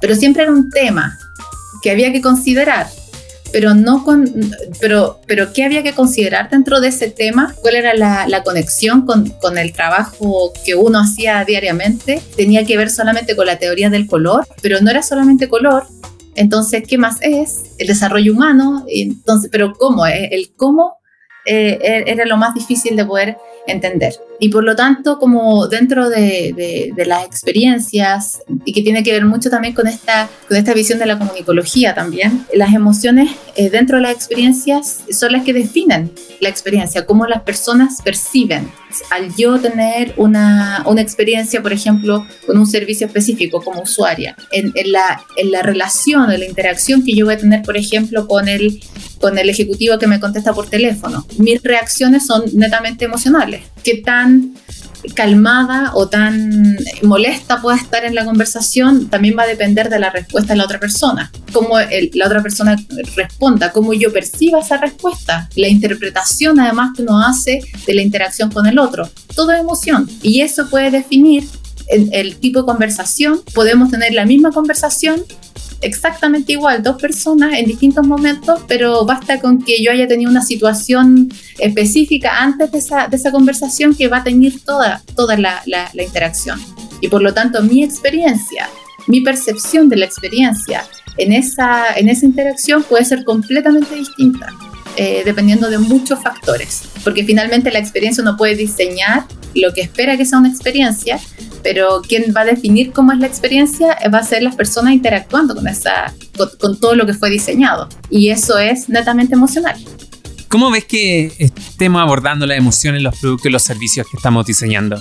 pero 0.00 0.14
siempre 0.16 0.42
era 0.42 0.52
un 0.52 0.68
tema 0.70 1.16
que 1.82 1.90
había 1.90 2.12
que 2.12 2.20
considerar 2.20 2.88
pero 3.56 3.72
no 3.72 4.04
con, 4.04 4.30
pero, 4.82 5.18
pero 5.26 5.50
¿qué 5.54 5.64
había 5.64 5.82
que 5.82 5.94
considerar 5.94 6.50
dentro 6.50 6.78
de 6.78 6.88
ese 6.88 7.10
tema? 7.10 7.54
¿Cuál 7.62 7.76
era 7.76 7.94
la, 7.94 8.28
la 8.28 8.42
conexión 8.42 9.06
con, 9.06 9.30
con, 9.30 9.56
el 9.56 9.72
trabajo 9.72 10.52
que 10.62 10.74
uno 10.74 10.98
hacía 10.98 11.42
diariamente? 11.42 12.20
Tenía 12.36 12.66
que 12.66 12.76
ver 12.76 12.90
solamente 12.90 13.34
con 13.34 13.46
la 13.46 13.58
teoría 13.58 13.88
del 13.88 14.06
color, 14.08 14.46
pero 14.60 14.78
no 14.82 14.90
era 14.90 15.02
solamente 15.02 15.48
color. 15.48 15.86
Entonces, 16.34 16.82
¿qué 16.86 16.98
más 16.98 17.16
es? 17.22 17.70
El 17.78 17.86
desarrollo 17.86 18.34
humano. 18.34 18.84
Entonces, 18.88 19.48
pero 19.50 19.72
¿cómo? 19.72 20.04
El 20.04 20.50
cómo 20.54 20.98
eh, 21.46 21.78
e-, 21.80 22.04
era 22.06 22.26
lo 22.26 22.36
más 22.36 22.54
difícil 22.54 22.96
de 22.96 23.04
poder 23.04 23.36
entender. 23.66 24.14
Y 24.38 24.50
por 24.50 24.64
lo 24.64 24.76
tanto, 24.76 25.18
como 25.18 25.66
dentro 25.66 26.08
de, 26.08 26.92
las 27.06 27.24
experiencias, 27.24 28.42
y 28.64 28.72
que 28.72 28.82
tiene 28.82 29.02
que 29.02 29.12
ver 29.12 29.24
mucho 29.24 29.50
también 29.50 29.74
con 29.74 29.86
esta, 29.86 30.28
con 30.48 30.56
esta 30.56 30.74
visión 30.74 30.98
de 30.98 31.06
la 31.06 31.18
comunicología 31.18 31.94
también, 31.94 32.46
las 32.52 32.74
emociones 32.74 33.30
eh, 33.56 33.70
dentro 33.70 33.96
de 33.96 34.02
las 34.02 34.12
experiencias 34.12 35.04
son 35.10 35.32
las 35.32 35.44
que 35.44 35.52
definen 35.52 36.12
la 36.40 36.48
experiencia, 36.48 37.06
cómo 37.06 37.26
las 37.26 37.42
personas 37.42 38.02
perciben. 38.02 38.70
Al 39.10 39.34
yo 39.36 39.58
tener 39.58 40.14
una, 40.16 40.82
una 40.86 41.00
experiencia, 41.00 41.62
por 41.62 41.72
ejemplo, 41.72 42.26
con 42.46 42.58
un 42.58 42.66
servicio 42.66 43.06
específico 43.06 43.62
como 43.62 43.82
usuaria, 43.82 44.36
en, 44.52 44.72
en, 44.74 44.92
la, 44.92 45.22
en 45.36 45.50
la 45.50 45.62
relación, 45.62 46.30
en 46.30 46.40
la 46.40 46.46
interacción 46.46 47.04
que 47.04 47.14
yo 47.14 47.26
voy 47.26 47.34
a 47.34 47.38
tener, 47.38 47.62
por 47.62 47.76
ejemplo, 47.76 48.26
con 48.26 48.48
el, 48.48 48.80
con 49.20 49.38
el 49.38 49.48
ejecutivo 49.48 49.98
que 49.98 50.06
me 50.06 50.20
contesta 50.20 50.52
por 50.52 50.68
teléfono, 50.68 51.26
mis 51.38 51.62
reacciones 51.62 52.26
son 52.26 52.44
netamente 52.54 53.04
emocionales. 53.04 53.62
¿Qué 53.82 53.98
tan 53.98 54.54
calmada 55.14 55.92
o 55.94 56.08
tan 56.08 56.76
molesta 57.02 57.60
pueda 57.60 57.76
estar 57.76 58.04
en 58.04 58.14
la 58.14 58.24
conversación 58.24 59.08
también 59.08 59.36
va 59.38 59.44
a 59.44 59.46
depender 59.46 59.88
de 59.88 59.98
la 59.98 60.10
respuesta 60.10 60.52
de 60.52 60.58
la 60.58 60.64
otra 60.64 60.80
persona. 60.80 61.30
Cómo 61.52 61.78
la 61.78 62.26
otra 62.26 62.42
persona 62.42 62.76
responda, 63.14 63.72
cómo 63.72 63.94
yo 63.94 64.12
perciba 64.12 64.60
esa 64.60 64.78
respuesta, 64.78 65.48
la 65.56 65.68
interpretación 65.68 66.60
además 66.60 66.90
que 66.96 67.02
uno 67.02 67.20
hace 67.20 67.60
de 67.86 67.94
la 67.94 68.02
interacción 68.02 68.50
con 68.50 68.66
el 68.66 68.78
otro. 68.78 69.08
Todo 69.34 69.52
es 69.52 69.60
emoción 69.60 70.08
y 70.22 70.40
eso 70.40 70.68
puede 70.68 70.90
definir 70.90 71.44
el, 71.88 72.08
el 72.12 72.36
tipo 72.36 72.60
de 72.60 72.66
conversación. 72.66 73.40
Podemos 73.54 73.90
tener 73.90 74.12
la 74.12 74.26
misma 74.26 74.50
conversación 74.50 75.22
exactamente 75.80 76.52
igual, 76.52 76.82
dos 76.82 77.00
personas 77.00 77.54
en 77.58 77.66
distintos 77.66 78.06
momentos, 78.06 78.60
pero 78.66 79.04
basta 79.04 79.40
con 79.40 79.62
que 79.62 79.82
yo 79.82 79.90
haya 79.90 80.08
tenido 80.08 80.30
una 80.30 80.42
situación 80.42 81.30
específica 81.58 82.42
antes 82.42 82.70
de 82.72 82.78
esa, 82.78 83.08
de 83.08 83.16
esa 83.16 83.30
conversación 83.30 83.94
que 83.94 84.08
va 84.08 84.18
a 84.18 84.24
tener 84.24 84.52
toda, 84.64 85.02
toda 85.14 85.36
la, 85.36 85.62
la, 85.66 86.02
interacción. 86.02 86.60
Y 87.00 87.08
por 87.08 87.22
lo 87.22 87.32
tanto, 87.32 87.62
mi 87.62 87.82
experiencia, 87.82 88.68
mi 89.06 89.20
percepción 89.20 89.88
de 89.88 89.96
la 89.96 90.06
experiencia 90.06 90.84
en 91.16 91.32
esa, 91.32 91.94
en 91.96 92.08
esa 92.08 92.26
interacción 92.26 92.82
puede 92.82 93.04
ser 93.04 93.24
completamente 93.24 93.94
distinta. 93.94 94.48
Eh, 94.98 95.24
dependiendo 95.26 95.68
de 95.68 95.76
muchos 95.76 96.22
factores, 96.22 96.84
porque 97.04 97.22
finalmente 97.22 97.70
la 97.70 97.78
experiencia 97.78 98.22
uno 98.22 98.34
puede 98.34 98.56
diseñar 98.56 99.26
lo 99.54 99.72
que 99.74 99.82
espera 99.82 100.16
que 100.16 100.24
sea 100.24 100.38
una 100.38 100.48
experiencia, 100.48 101.18
pero 101.62 102.00
quien 102.00 102.32
va 102.34 102.42
a 102.42 102.44
definir 102.44 102.92
cómo 102.92 103.12
es 103.12 103.18
la 103.18 103.26
experiencia 103.26 103.96
va 104.12 104.18
a 104.18 104.22
ser 104.22 104.42
las 104.42 104.56
personas 104.56 104.92
interactuando 104.92 105.54
con, 105.54 105.66
esa, 105.66 106.14
con, 106.58 106.78
todo 106.78 106.94
lo 106.94 107.06
que 107.06 107.14
fue 107.14 107.30
diseñado. 107.30 107.88
Y 108.10 108.28
eso 108.30 108.58
es 108.58 108.88
netamente 108.88 109.34
emocional. 109.34 109.76
¿Cómo 110.48 110.70
ves 110.70 110.84
que 110.84 111.32
estemos 111.38 112.00
abordando 112.00 112.46
la 112.46 112.54
emoción 112.54 112.94
en 112.94 113.02
los 113.02 113.18
productos 113.18 113.46
y 113.46 113.50
los 113.50 113.62
servicios 113.62 114.06
que 114.08 114.16
estamos 114.16 114.46
diseñando? 114.46 114.96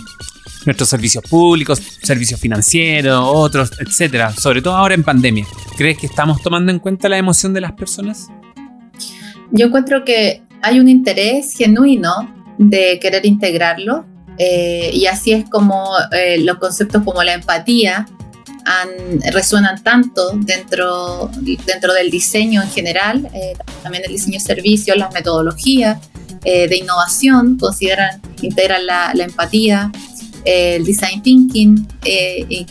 Nuestros 0.66 0.90
servicios 0.90 1.24
públicos, 1.30 1.80
servicios 2.02 2.40
financieros, 2.40 3.22
otros, 3.24 3.72
etcétera, 3.80 4.34
sobre 4.34 4.64
todo 4.64 4.76
ahora 4.76 4.96
en 4.96 5.04
pandemia. 5.04 5.46
¿Crees 5.78 6.00
que 6.00 6.08
estamos 6.08 6.42
tomando 6.42 6.72
en 6.72 6.80
cuenta 6.80 7.08
la 7.10 7.18
emoción 7.18 7.54
de 7.54 7.62
las 7.62 7.74
personas? 7.74 8.28
Yo 9.52 9.68
encuentro 9.68 10.04
que 10.04 10.42
hay 10.64 10.80
un 10.80 10.90
interés 10.90 11.54
genuino 11.56 12.34
de 12.58 13.00
querer 13.00 13.26
integrarlo 13.26 14.06
eh, 14.40 14.90
y 14.94 15.06
así 15.06 15.32
es 15.32 15.48
como 15.50 15.92
eh, 16.12 16.40
los 16.40 16.58
conceptos 16.58 17.04
como 17.04 17.22
la 17.22 17.34
empatía 17.34 18.08
resuenan 19.32 19.84
tanto 19.84 20.32
dentro, 20.36 21.30
dentro 21.66 21.94
del 21.94 22.10
diseño 22.10 22.62
en 22.62 22.70
general, 22.70 23.30
eh, 23.34 23.54
también 23.84 24.04
el 24.06 24.12
diseño 24.12 24.40
de 24.40 24.46
servicios, 24.46 24.98
las 24.98 25.14
metodologías 25.14 26.00
de 26.44 26.78
innovación 26.78 27.58
consideran, 27.58 28.22
integran 28.40 28.86
la, 28.86 29.12
la 29.16 29.24
empatía, 29.24 29.92
el 30.44 30.86
design 30.86 31.24
thinking 31.24 31.88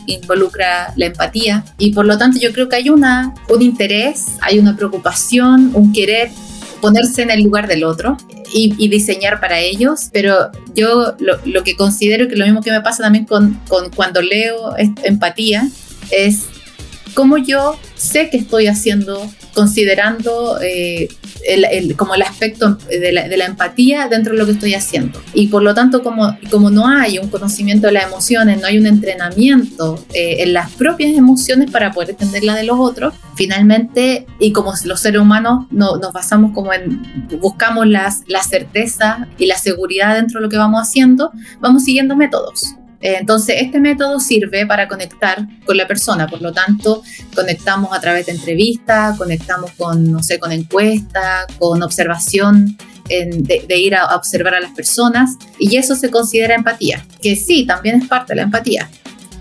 involucra 0.06 0.92
la 0.94 1.06
empatía. 1.06 1.64
Y 1.76 1.92
por 1.92 2.06
lo 2.06 2.16
tanto 2.16 2.38
yo 2.38 2.52
creo 2.52 2.68
que 2.68 2.76
hay 2.76 2.88
una, 2.88 3.34
un 3.48 3.62
interés, 3.62 4.26
hay 4.40 4.60
una 4.60 4.76
preocupación, 4.76 5.72
un 5.74 5.92
querer 5.92 6.30
ponerse 6.84 7.22
en 7.22 7.30
el 7.30 7.42
lugar 7.42 7.66
del 7.66 7.82
otro 7.82 8.18
y, 8.52 8.88
diseñar 8.88 9.40
para 9.40 9.58
ellos, 9.58 10.10
pero 10.12 10.50
yo 10.74 11.14
lo, 11.18 11.64
que 11.64 11.76
considero 11.76 12.28
que 12.28 12.36
lo 12.36 12.44
mismo 12.44 12.60
que 12.60 12.70
me 12.70 12.82
pasa 12.82 13.02
también 13.02 13.24
con, 13.24 13.54
con 13.68 13.90
cuando 13.90 14.20
leo 14.20 14.74
empatía 15.02 15.66
es 16.10 16.42
cómo 17.14 17.38
yo 17.38 17.78
sé 17.96 18.28
que 18.28 18.36
estoy 18.36 18.66
haciendo, 18.66 19.26
considerando 19.54 20.58
eh, 20.60 21.08
el, 21.46 21.96
como 21.96 22.14
el 22.14 22.22
aspecto 22.22 22.78
de 22.88 23.12
la, 23.12 23.44
empatía 23.44 24.08
dentro 24.08 24.32
de 24.32 24.38
lo 24.38 24.46
que 24.46 24.52
estoy 24.52 24.74
haciendo. 24.74 25.20
Y 25.34 25.48
por 25.48 25.62
lo 25.62 25.74
tanto, 25.74 26.02
como, 26.02 26.36
como 26.50 26.70
no 26.70 26.86
hay 26.86 27.18
un 27.18 27.28
conocimiento 27.28 27.86
de 27.88 27.94
las 27.94 28.04
emociones, 28.04 28.60
no 28.60 28.66
hay 28.66 28.78
un 28.78 28.86
entrenamiento 28.86 30.02
eh, 30.14 30.36
en 30.40 30.52
las 30.52 30.70
propias 30.72 31.16
emociones 31.16 31.70
para 31.70 31.92
poder 31.92 32.10
entender 32.10 32.44
la 32.44 32.54
de 32.54 32.64
los 32.64 32.78
otros, 32.78 33.14
finalmente, 33.36 34.26
y 34.40 34.52
como 34.52 34.72
los 34.84 35.00
seres 35.00 35.20
humanos 35.20 35.66
no, 35.70 35.96
nos 35.96 36.12
basamos 36.12 36.52
como 36.52 36.72
en, 36.72 37.02
buscamos 37.40 37.86
las, 37.86 38.22
la 38.26 38.42
certeza 38.42 39.28
y 39.38 39.46
la 39.46 39.58
seguridad 39.58 40.14
dentro 40.14 40.40
de 40.40 40.44
lo 40.44 40.50
que 40.50 40.56
vamos 40.56 40.80
haciendo, 40.80 41.30
vamos 41.60 41.84
siguiendo 41.84 42.16
métodos. 42.16 42.76
Eh, 43.04 43.18
entonces, 43.20 43.56
este 43.60 43.80
método 43.80 44.18
sirve 44.18 44.66
para 44.66 44.88
conectar 44.88 45.46
con 45.66 45.76
la 45.76 45.86
persona, 45.86 46.26
por 46.26 46.40
lo 46.40 46.52
tanto, 46.54 47.02
conectamos 47.34 47.94
a 47.94 48.00
través 48.00 48.24
de 48.24 48.32
entrevistas, 48.32 49.18
conectamos 49.18 49.72
con, 49.72 50.10
no 50.10 50.22
sé, 50.22 50.38
con 50.38 50.50
encuestas, 50.52 51.44
con 51.58 51.82
observación, 51.82 52.78
de, 53.06 53.76
ir 53.76 53.94
a, 53.94 54.16
observar 54.16 54.54
a 54.54 54.60
las 54.60 54.70
personas, 54.70 55.36
y 55.58 55.76
eso 55.76 55.94
se 55.96 56.10
considera 56.10 56.54
empatía, 56.54 57.04
que 57.20 57.36
sí, 57.36 57.66
también 57.66 58.00
es 58.00 58.08
parte 58.08 58.32
de 58.32 58.36
la 58.36 58.42
empatía, 58.44 58.88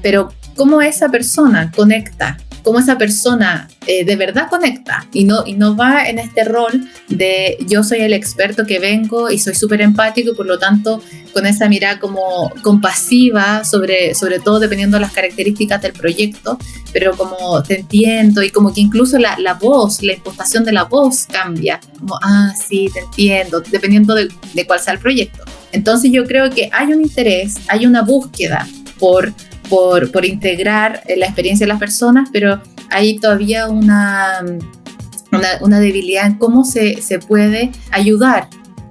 pero 0.01 0.33
cómo 0.57 0.81
esa 0.81 1.07
persona 1.07 1.71
conecta 1.73 2.37
cómo 2.63 2.79
esa 2.79 2.97
persona 2.97 3.67
eh, 3.85 4.05
de 4.05 4.15
verdad 4.15 4.47
conecta 4.49 5.05
y 5.13 5.25
no, 5.25 5.43
y 5.45 5.53
no 5.53 5.75
va 5.75 6.07
en 6.07 6.17
este 6.17 6.43
rol 6.45 6.87
de 7.09 7.57
yo 7.67 7.83
soy 7.83 7.99
el 7.99 8.13
experto 8.13 8.65
que 8.65 8.79
vengo 8.79 9.29
y 9.29 9.37
soy 9.37 9.53
súper 9.53 9.81
empático 9.81 10.31
y 10.31 10.35
por 10.35 10.45
lo 10.45 10.57
tanto 10.57 11.01
con 11.33 11.45
esa 11.45 11.67
mirada 11.67 11.99
como 11.99 12.51
compasiva 12.61 13.63
sobre, 13.65 14.15
sobre 14.15 14.39
todo 14.39 14.59
dependiendo 14.59 14.97
de 14.97 15.01
las 15.01 15.11
características 15.11 15.81
del 15.81 15.93
proyecto, 15.93 16.57
pero 16.93 17.17
como 17.17 17.61
te 17.63 17.79
entiendo 17.79 18.43
y 18.43 18.49
como 18.49 18.73
que 18.73 18.81
incluso 18.81 19.17
la, 19.17 19.37
la 19.39 19.55
voz, 19.55 20.01
la 20.01 20.13
impostación 20.13 20.63
de 20.63 20.71
la 20.71 20.83
voz 20.83 21.25
cambia, 21.25 21.79
como, 21.99 22.17
ah, 22.23 22.53
sí, 22.55 22.89
te 22.93 22.99
entiendo, 22.99 23.61
dependiendo 23.61 24.13
de, 24.13 24.29
de 24.53 24.65
cuál 24.65 24.79
sea 24.79 24.93
el 24.93 24.99
proyecto. 24.99 25.43
Entonces 25.71 26.11
yo 26.11 26.23
creo 26.25 26.49
que 26.51 26.69
hay 26.71 26.93
un 26.93 27.01
interés, 27.01 27.55
hay 27.67 27.85
una 27.85 28.03
búsqueda 28.03 28.67
por 28.99 29.33
por, 29.69 30.25
integrar 30.25 31.03
la 31.17 31.25
experiencia 31.25 31.65
de 31.65 31.69
las 31.69 31.79
personas, 31.79 32.29
pero 32.31 32.61
hay 32.89 33.17
todavía 33.17 33.67
una, 33.67 34.43
una, 35.61 35.79
debilidad 35.79 36.27
en 36.27 36.37
cómo 36.37 36.63
se, 36.63 37.01
se, 37.01 37.19
puede 37.19 37.71
ayudar 37.91 38.49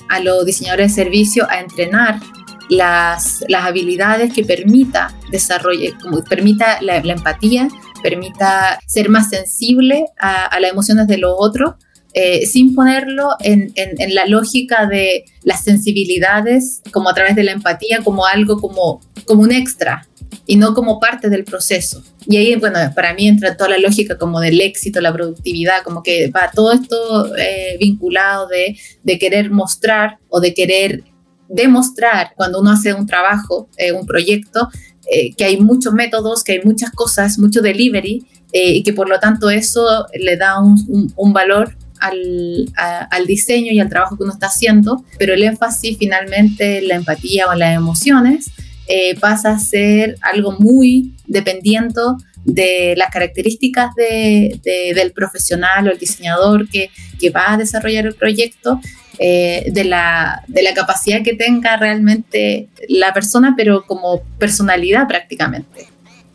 a 0.09 0.21
los 0.21 0.45
diseñadores 0.45 0.89
de 0.95 1.05
servicio 1.05 1.49
a 1.49 1.61
entrenar 1.61 2.21
las, 2.69 3.45
las 3.49 3.65
habilidades 3.65 4.33
que 4.33 4.45
permita 4.45 5.15
desarrollar, 5.31 5.99
como 6.01 6.23
permita 6.25 6.81
la, 6.81 6.97
empatía, 6.97 7.69
permita 8.03 8.79
ser 8.87 9.09
más 9.09 9.31
sensible 9.31 10.07
a, 10.19 10.59
las 10.59 10.73
emociones 10.73 11.07
de 11.07 11.19
los 11.19 11.35
otros, 11.37 11.75
eh, 12.15 12.47
sin 12.47 12.75
ponerlo 12.75 13.31
en, 13.41 13.73
en, 13.75 14.01
en, 14.01 14.15
la 14.15 14.27
lógica 14.27 14.87
de 14.87 15.25
las 15.45 15.65
sensibilidades, 15.65 16.83
como 16.93 17.09
a 17.09 17.15
través 17.15 17.37
de 17.37 17.45
la 17.45 17.53
empatía, 17.53 18.01
como 18.05 18.27
algo 18.27 18.61
como, 18.61 19.01
como 19.25 19.43
un 19.43 19.53
extra, 19.53 20.07
y 20.47 20.57
no 20.57 20.75
como 20.75 20.99
parte 20.99 21.29
del 21.29 21.45
proceso. 21.45 22.03
Y 22.27 22.37
ahí, 22.37 22.57
bueno, 22.57 22.79
para 22.95 23.15
mí 23.15 23.29
entra 23.29 23.57
toda 23.57 23.71
la 23.71 23.79
lógica 23.79 24.19
como 24.19 24.41
del 24.41 24.61
éxito, 24.61 25.01
la 25.01 25.13
productividad, 25.13 25.83
como 25.85 26.03
que 26.03 26.31
va 26.31 26.51
todo 26.53 26.73
esto 26.73 27.35
eh, 27.37 27.77
vinculado 27.79 28.49
de, 28.49 28.77
de, 29.03 29.19
querer 29.19 29.51
mostrar 29.51 30.19
o 30.29 30.41
de 30.41 30.55
querer 30.55 31.05
demostrar 31.49 32.33
cuando 32.37 32.61
uno 32.61 32.71
hace 32.71 32.93
un 32.95 33.07
trabajo, 33.07 33.69
eh, 33.77 33.93
un 33.93 34.07
proyecto, 34.07 34.69
eh, 35.11 35.33
que 35.35 35.45
hay 35.45 35.61
muchos 35.61 35.93
métodos, 35.93 36.43
que 36.43 36.53
hay 36.53 36.61
muchas 36.65 36.91
cosas, 36.91 37.39
mucho 37.39 37.61
delivery, 37.61 38.27
y 38.55 38.83
que 38.83 38.93
por 38.93 39.09
lo 39.09 39.19
tanto 39.19 39.49
eso 39.49 40.07
le 40.13 40.37
da 40.37 40.61
un, 40.61 41.11
un, 41.17 41.33
valor 41.33 41.75
al, 42.01 42.71
al, 42.77 43.27
diseño 43.27 43.73
y 43.73 43.81
al 43.81 43.89
trabajo 43.89 44.19
que 44.19 44.25
uno 44.25 44.35
está 44.35 44.49
haciendo, 44.49 45.07
pero 45.19 45.33
el 45.33 45.43
énfasis 45.43 45.97
finalmente 45.97 46.81
en 46.81 46.89
la 46.89 46.97
empatía 46.97 47.47
o 47.49 47.55
las 47.55 47.75
emociones 47.75 48.51
eh, 48.95 49.19
pasa 49.19 49.53
a 49.53 49.59
ser 49.59 50.17
algo 50.21 50.53
muy 50.59 51.15
dependiendo 51.27 52.19
de 52.45 52.93
las 52.95 53.09
características 53.09 53.95
del 53.95 55.13
profesional 55.13 55.89
o 55.89 55.93
el 55.93 55.99
diseñador 55.99 56.69
que, 56.69 56.91
va 57.35 57.55
a 57.55 57.57
desarrollar 57.57 58.05
el 58.05 58.15
proyecto, 58.15 58.81
eh, 59.19 59.65
de, 59.73 59.85
la, 59.85 60.45
capacidad 60.75 61.23
que 61.23 61.33
tenga 61.33 61.79
realmente 61.79 62.69
la 62.87 63.15
persona, 63.15 63.55
pero 63.57 63.87
como 63.87 64.21
personalidad 64.39 65.09
prácticamente. 65.09 65.87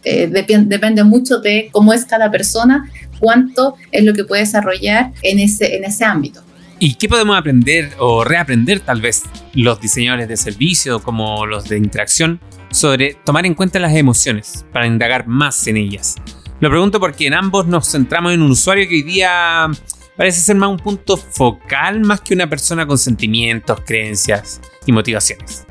Eh, 0.04 0.26
depende 0.26 1.04
mucho 1.04 1.38
de 1.38 1.70
cómo 1.72 1.94
es 1.94 2.06
cada 2.06 2.32
persona, 2.32 2.90
cuánto 3.20 3.76
es 3.92 4.04
lo 4.04 4.16
que 4.16 4.24
puede 4.24 4.42
desarrollar 4.42 5.12
en 5.22 5.38
ese, 5.38 5.76
en 5.76 5.84
ese 5.84 6.06
ámbito. 6.06 6.42
¿Y 6.80 6.96
qué 6.96 7.10
podemos 7.10 7.36
aprender 7.36 7.92
o 7.98 8.24
reaprender 8.24 8.82
tal 8.82 9.02
vez 9.02 9.24
los 9.54 9.82
diseñadores 9.82 10.28
de 10.28 10.38
servicio 10.38 11.02
como 11.02 11.48
los 11.48 11.68
de 11.68 11.78
interacción 11.78 12.40
sobre 12.70 13.16
tomar 13.26 13.48
en 13.48 13.56
cuenta 13.56 13.80
las 13.80 13.96
emociones 13.96 14.64
para 14.72 14.86
indagar 14.86 15.28
más 15.28 15.66
en 15.68 15.78
ellas? 15.78 16.16
Lo 16.60 16.70
pregunto 16.70 17.00
porque 17.00 17.26
en 17.28 17.34
ambos 17.34 17.66
nos 17.66 17.92
centramos 17.92 18.34
en 18.34 18.44
un 18.44 18.52
usuario 18.52 18.88
que 18.88 18.96
hoy 18.96 19.02
día 19.02 19.68
parece 20.16 20.42
ser 20.42 20.56
más 20.56 20.70
un 20.70 20.78
punto 20.78 21.18
focal 21.18 22.02
más 22.02 22.22
que 22.22 22.36
una 22.36 22.48
persona 22.48 22.86
con 22.86 22.98
sentimientos, 22.98 23.82
creencias 23.86 24.62
y 24.86 24.92
motivaciones 24.92 25.67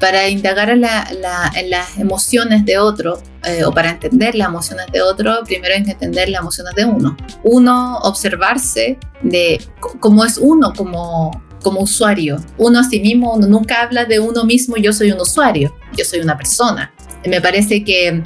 para 0.00 0.28
indagar 0.28 0.70
en, 0.70 0.80
las 0.80 1.98
emociones 1.98 2.64
de 2.64 2.78
otro 2.78 3.20
eh, 3.44 3.64
o 3.64 3.72
para 3.72 3.90
entender 3.90 4.34
las 4.34 4.48
emociones 4.48 4.86
de 4.92 5.02
otro, 5.02 5.42
primero 5.44 5.74
hay 5.74 5.82
que 5.82 5.92
entender 5.92 6.28
las 6.28 6.40
emociones 6.40 6.74
de 6.74 6.84
uno. 6.84 7.16
Uno 7.42 7.98
observarse 7.98 8.98
de 9.22 9.60
cómo 10.00 10.24
es 10.24 10.38
uno 10.38 10.72
como, 10.74 11.42
como 11.62 11.80
usuario. 11.80 12.40
Uno 12.56 12.80
a 12.80 12.84
sí 12.84 13.00
mismo, 13.00 13.36
nunca 13.38 13.82
habla 13.82 14.04
de 14.04 14.20
uno 14.20 14.44
mismo, 14.44 14.76
yo 14.76 14.92
soy 14.92 15.12
un 15.12 15.20
usuario, 15.20 15.74
yo 15.96 16.04
soy 16.04 16.20
una 16.20 16.36
persona. 16.36 16.92
Me 17.26 17.40
parece 17.40 17.82
que, 17.82 18.22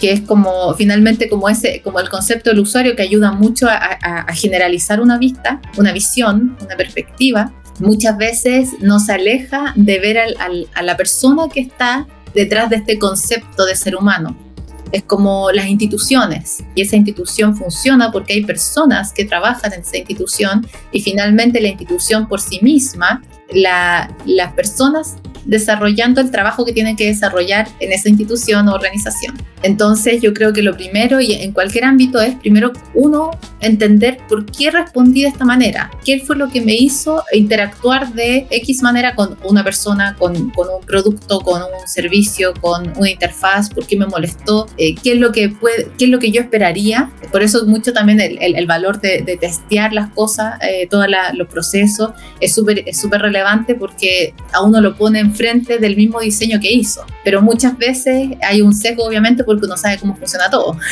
que 0.00 0.12
es 0.12 0.20
como 0.22 0.72
finalmente 0.74 1.28
como, 1.28 1.48
ese, 1.48 1.82
como 1.82 2.00
el 2.00 2.08
concepto 2.08 2.50
del 2.50 2.60
usuario 2.60 2.96
que 2.96 3.02
ayuda 3.02 3.32
mucho 3.32 3.68
a 3.68 4.26
generalizar 4.32 5.00
una 5.00 5.18
vista, 5.18 5.60
una 5.76 5.92
visión, 5.92 6.56
una 6.60 6.76
perspectiva 6.76 7.52
muchas 7.82 8.16
veces 8.16 8.70
nos 8.80 9.08
aleja 9.10 9.72
de 9.76 9.98
ver 9.98 10.18
a 10.18 10.82
la 10.82 10.96
persona 10.96 11.48
que 11.52 11.60
está 11.60 12.06
detrás 12.34 12.70
de 12.70 12.76
este 12.76 12.98
concepto 12.98 13.66
de 13.66 13.74
ser 13.74 13.96
humano. 13.96 14.36
Es 14.92 15.02
como 15.02 15.50
las 15.52 15.66
instituciones 15.66 16.62
y 16.74 16.82
esa 16.82 16.96
institución 16.96 17.56
funciona 17.56 18.12
porque 18.12 18.34
hay 18.34 18.44
personas 18.44 19.12
que 19.12 19.24
trabajan 19.24 19.72
en 19.72 19.80
esa 19.80 19.96
institución 19.96 20.66
y 20.92 21.00
finalmente 21.00 21.60
la 21.60 21.68
institución 21.68 22.28
por 22.28 22.40
sí 22.40 22.58
misma, 22.62 23.22
las 23.54 24.52
personas 24.54 25.16
desarrollando 25.44 26.20
el 26.20 26.30
trabajo 26.30 26.64
que 26.64 26.72
tienen 26.72 26.96
que 26.96 27.06
desarrollar 27.06 27.68
en 27.80 27.92
esa 27.92 28.08
institución 28.08 28.68
o 28.68 28.74
organización. 28.74 29.36
Entonces 29.62 30.20
yo 30.20 30.34
creo 30.34 30.52
que 30.52 30.62
lo 30.62 30.76
primero 30.76 31.20
y 31.20 31.34
en 31.34 31.52
cualquier 31.52 31.84
ámbito 31.84 32.20
es 32.20 32.34
primero 32.36 32.72
uno 32.94 33.30
entender 33.60 34.18
por 34.28 34.44
qué 34.46 34.72
respondí 34.72 35.22
de 35.22 35.28
esta 35.28 35.44
manera, 35.44 35.90
qué 36.04 36.20
fue 36.20 36.36
lo 36.36 36.48
que 36.48 36.60
me 36.60 36.74
hizo 36.74 37.22
interactuar 37.32 38.12
de 38.12 38.46
X 38.50 38.82
manera 38.82 39.14
con 39.14 39.36
una 39.44 39.62
persona, 39.62 40.16
con, 40.18 40.36
un 40.36 40.52
producto, 40.84 41.40
con 41.40 41.62
un 41.62 41.86
servicio, 41.86 42.54
con 42.60 42.92
una 42.96 43.10
interfaz, 43.10 43.70
por 43.70 43.86
qué 43.86 43.96
me 43.96 44.06
molestó, 44.06 44.66
eh, 44.76 44.96
qué, 44.96 45.12
es 45.12 45.18
lo 45.18 45.30
que 45.30 45.48
puede, 45.48 45.88
qué 45.96 46.06
es 46.06 46.10
lo 46.10 46.18
que 46.18 46.32
yo 46.32 46.40
esperaría. 46.40 47.12
Por 47.30 47.42
eso 47.42 47.64
mucho 47.66 47.92
también 47.92 48.20
el, 48.20 48.66
valor 48.66 49.00
de, 49.00 49.38
testear 49.40 49.92
las 49.92 50.10
cosas, 50.10 50.60
eh, 50.62 50.88
todos 50.90 51.06
los 51.34 51.46
procesos, 51.48 52.10
es 52.40 52.52
súper 52.52 52.82
es 52.86 53.02
relevante 53.02 53.41
porque 53.74 54.34
a 54.52 54.62
uno 54.62 54.80
lo 54.80 54.96
pone 54.96 55.20
enfrente 55.20 55.78
del 55.78 55.96
mismo 55.96 56.20
diseño 56.20 56.60
que 56.60 56.72
hizo. 56.72 57.04
Pero 57.24 57.42
muchas 57.42 57.76
veces 57.76 58.30
hay 58.42 58.62
un 58.62 58.72
sesgo, 58.72 59.04
obviamente, 59.04 59.44
porque 59.44 59.66
uno 59.66 59.76
sabe 59.76 59.98
cómo 59.98 60.16
funciona 60.16 60.50
todo. 60.50 60.76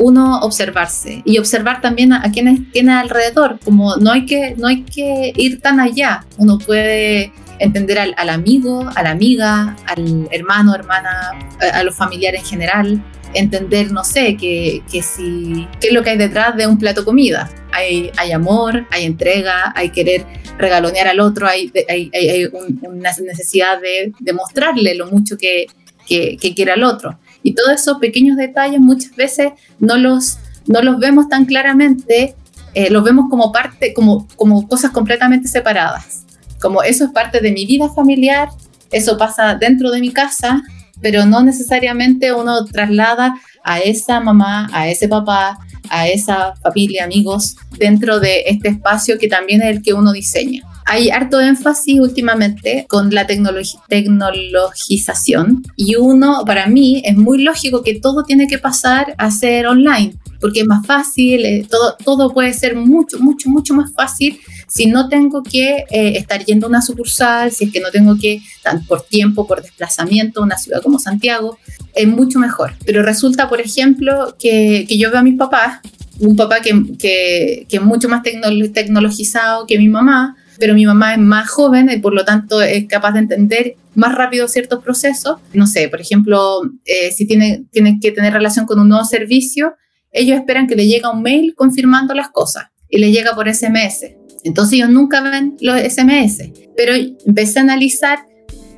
Uno 0.00 0.38
observarse 0.42 1.22
y 1.24 1.38
observar 1.38 1.80
también 1.80 2.12
a, 2.12 2.30
quienes 2.30 2.70
tiene 2.70 2.92
alrededor, 2.92 3.58
como 3.64 3.96
no 3.96 4.12
hay 4.12 4.26
que, 4.26 4.54
no 4.56 4.68
hay 4.68 4.84
que 4.84 5.32
ir 5.34 5.60
tan 5.60 5.80
allá. 5.80 6.24
Uno 6.36 6.56
puede 6.58 7.32
entender 7.58 7.98
al, 7.98 8.28
amigo, 8.28 8.88
a 8.94 9.02
la 9.02 9.10
amiga, 9.10 9.74
al 9.86 10.28
hermano, 10.30 10.76
hermana, 10.76 11.32
a, 11.72 11.82
los 11.82 11.96
familiares 11.96 12.42
en 12.42 12.46
general, 12.46 13.04
entender, 13.34 13.90
no 13.90 14.04
sé, 14.04 14.36
que, 14.36 14.82
que 14.90 15.02
si, 15.02 15.66
qué 15.80 15.88
es 15.88 15.92
lo 15.92 16.04
que 16.04 16.10
hay 16.10 16.16
detrás 16.16 16.56
de 16.56 16.68
un 16.68 16.78
plato 16.78 17.04
comida. 17.04 17.50
Hay, 17.72 18.10
hay 18.16 18.32
amor, 18.32 18.86
hay 18.90 19.04
entrega, 19.04 19.72
hay 19.76 19.90
querer 19.90 20.24
regalonear 20.58 21.08
al 21.08 21.20
otro, 21.20 21.46
hay, 21.46 21.70
hay, 21.88 22.10
hay 22.12 22.46
una 22.82 23.12
necesidad 23.22 23.80
de 23.80 24.12
demostrarle 24.18 24.94
lo 24.94 25.06
mucho 25.06 25.36
que, 25.36 25.66
que, 26.06 26.36
que 26.36 26.54
quiere 26.54 26.72
al 26.72 26.82
otro. 26.82 27.18
Y 27.42 27.54
todos 27.54 27.72
esos 27.72 27.98
pequeños 27.98 28.36
detalles 28.36 28.80
muchas 28.80 29.14
veces 29.14 29.52
no 29.78 29.96
los, 29.96 30.38
no 30.66 30.82
los 30.82 30.98
vemos 30.98 31.28
tan 31.28 31.44
claramente, 31.44 32.34
eh, 32.74 32.90
los 32.90 33.04
vemos 33.04 33.26
como 33.30 33.52
parte, 33.52 33.94
como, 33.94 34.26
como 34.36 34.68
cosas 34.68 34.90
completamente 34.90 35.48
separadas. 35.48 36.24
Como 36.60 36.82
eso 36.82 37.04
es 37.04 37.10
parte 37.10 37.40
de 37.40 37.52
mi 37.52 37.66
vida 37.66 37.88
familiar, 37.88 38.48
eso 38.90 39.16
pasa 39.16 39.54
dentro 39.54 39.90
de 39.90 40.00
mi 40.00 40.12
casa, 40.12 40.62
pero 41.00 41.26
no 41.26 41.42
necesariamente 41.42 42.32
uno 42.32 42.64
traslada 42.64 43.34
a 43.64 43.80
esa 43.80 44.20
mamá, 44.20 44.70
a 44.72 44.88
ese 44.88 45.08
papá, 45.08 45.58
a 45.90 46.08
esa 46.08 46.54
familia, 46.56 47.04
amigos, 47.04 47.56
dentro 47.78 48.18
de 48.20 48.44
este 48.46 48.68
espacio 48.68 49.18
que 49.18 49.28
también 49.28 49.62
es 49.62 49.76
el 49.76 49.82
que 49.82 49.94
uno 49.94 50.12
diseña. 50.12 50.62
Hay 50.86 51.10
harto 51.10 51.40
énfasis 51.40 52.00
últimamente 52.00 52.86
con 52.88 53.12
la 53.12 53.26
tecnologización 53.26 55.62
y 55.76 55.96
uno, 55.96 56.44
para 56.46 56.66
mí, 56.66 57.02
es 57.04 57.14
muy 57.14 57.42
lógico 57.42 57.82
que 57.82 58.00
todo 58.00 58.24
tiene 58.24 58.46
que 58.46 58.58
pasar 58.58 59.14
a 59.18 59.30
ser 59.30 59.66
online, 59.66 60.14
porque 60.40 60.60
es 60.60 60.66
más 60.66 60.86
fácil, 60.86 61.44
eh, 61.44 61.66
todo, 61.68 61.96
todo 62.04 62.32
puede 62.32 62.52
ser 62.52 62.76
mucho, 62.76 63.18
mucho, 63.18 63.48
mucho 63.50 63.74
más 63.74 63.92
fácil 63.92 64.38
si 64.68 64.86
no 64.86 65.08
tengo 65.08 65.42
que 65.42 65.84
eh, 65.90 66.12
estar 66.16 66.44
yendo 66.44 66.66
a 66.66 66.68
una 66.68 66.82
sucursal, 66.82 67.50
si 67.52 67.64
es 67.64 67.72
que 67.72 67.80
no 67.80 67.90
tengo 67.90 68.16
que, 68.20 68.42
por 68.86 69.02
tiempo, 69.02 69.46
por 69.46 69.62
desplazamiento, 69.62 70.42
una 70.42 70.58
ciudad 70.58 70.82
como 70.82 70.98
Santiago, 70.98 71.58
es 71.94 72.06
mucho 72.06 72.38
mejor. 72.38 72.74
Pero 72.84 73.02
resulta, 73.02 73.48
por 73.48 73.60
ejemplo, 73.60 74.36
que, 74.38 74.84
que 74.86 74.98
yo 74.98 75.10
veo 75.10 75.20
a 75.20 75.22
mis 75.22 75.38
papás, 75.38 75.80
un 76.20 76.36
papá 76.36 76.60
que, 76.60 76.70
que, 76.98 77.66
que 77.68 77.76
es 77.76 77.82
mucho 77.82 78.08
más 78.08 78.22
tecnologizado 78.22 79.66
que 79.66 79.78
mi 79.78 79.88
mamá, 79.88 80.36
pero 80.58 80.74
mi 80.74 80.84
mamá 80.84 81.14
es 81.14 81.18
más 81.18 81.48
joven 81.48 81.88
y 81.90 81.98
por 81.98 82.12
lo 82.12 82.24
tanto 82.24 82.60
es 82.60 82.86
capaz 82.88 83.12
de 83.12 83.20
entender 83.20 83.76
más 83.94 84.14
rápido 84.14 84.48
ciertos 84.48 84.82
procesos. 84.82 85.38
No 85.52 85.66
sé, 85.66 85.88
por 85.88 86.00
ejemplo, 86.00 86.60
eh, 86.84 87.10
si 87.12 87.26
tiene, 87.26 87.64
tiene 87.70 87.98
que 88.00 88.12
tener 88.12 88.32
relación 88.32 88.66
con 88.66 88.78
un 88.80 88.88
nuevo 88.88 89.04
servicio, 89.04 89.74
ellos 90.12 90.38
esperan 90.38 90.66
que 90.66 90.76
le 90.76 90.86
llegue 90.86 91.06
un 91.12 91.22
mail 91.22 91.54
confirmando 91.54 92.14
las 92.14 92.30
cosas 92.30 92.66
y 92.88 92.98
le 92.98 93.10
llega 93.10 93.34
por 93.34 93.52
SMS. 93.52 94.06
Entonces 94.44 94.74
ellos 94.74 94.90
nunca 94.90 95.20
ven 95.20 95.56
los 95.60 95.80
SMS, 95.80 96.50
pero 96.76 96.94
empecé 97.26 97.58
a 97.58 97.62
analizar 97.62 98.20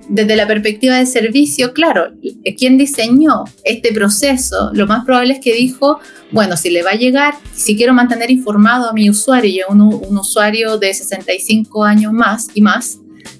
desde 0.09 0.35
la 0.35 0.47
perspectiva 0.47 0.97
de 0.97 1.07
servicio, 1.07 1.73
claro, 1.73 2.13
quien 2.59 2.77
diseñó 2.77 3.45
este 3.63 3.93
proceso, 3.93 4.71
lo 4.73 4.89
más 4.89 5.05
probable 5.05 5.35
es 5.35 5.39
que 5.39 5.55
dijo, 5.55 6.01
bueno, 6.33 6.57
si 6.57 6.71
le 6.71 6.83
va 6.83 6.91
a 6.91 6.97
llegar, 6.97 7.35
si 7.55 7.77
quiero 7.77 7.95
mantener 7.95 8.29
informado 8.29 8.91
a 8.91 8.93
mi 8.93 9.09
usuario, 9.09 9.67
un, 9.69 9.81
un 9.83 10.19
usuario 10.19 10.79
de 10.79 10.93
65 10.93 11.85
años 11.85 12.13
más 12.13 12.49
y 12.55 12.61
más, 12.61 12.99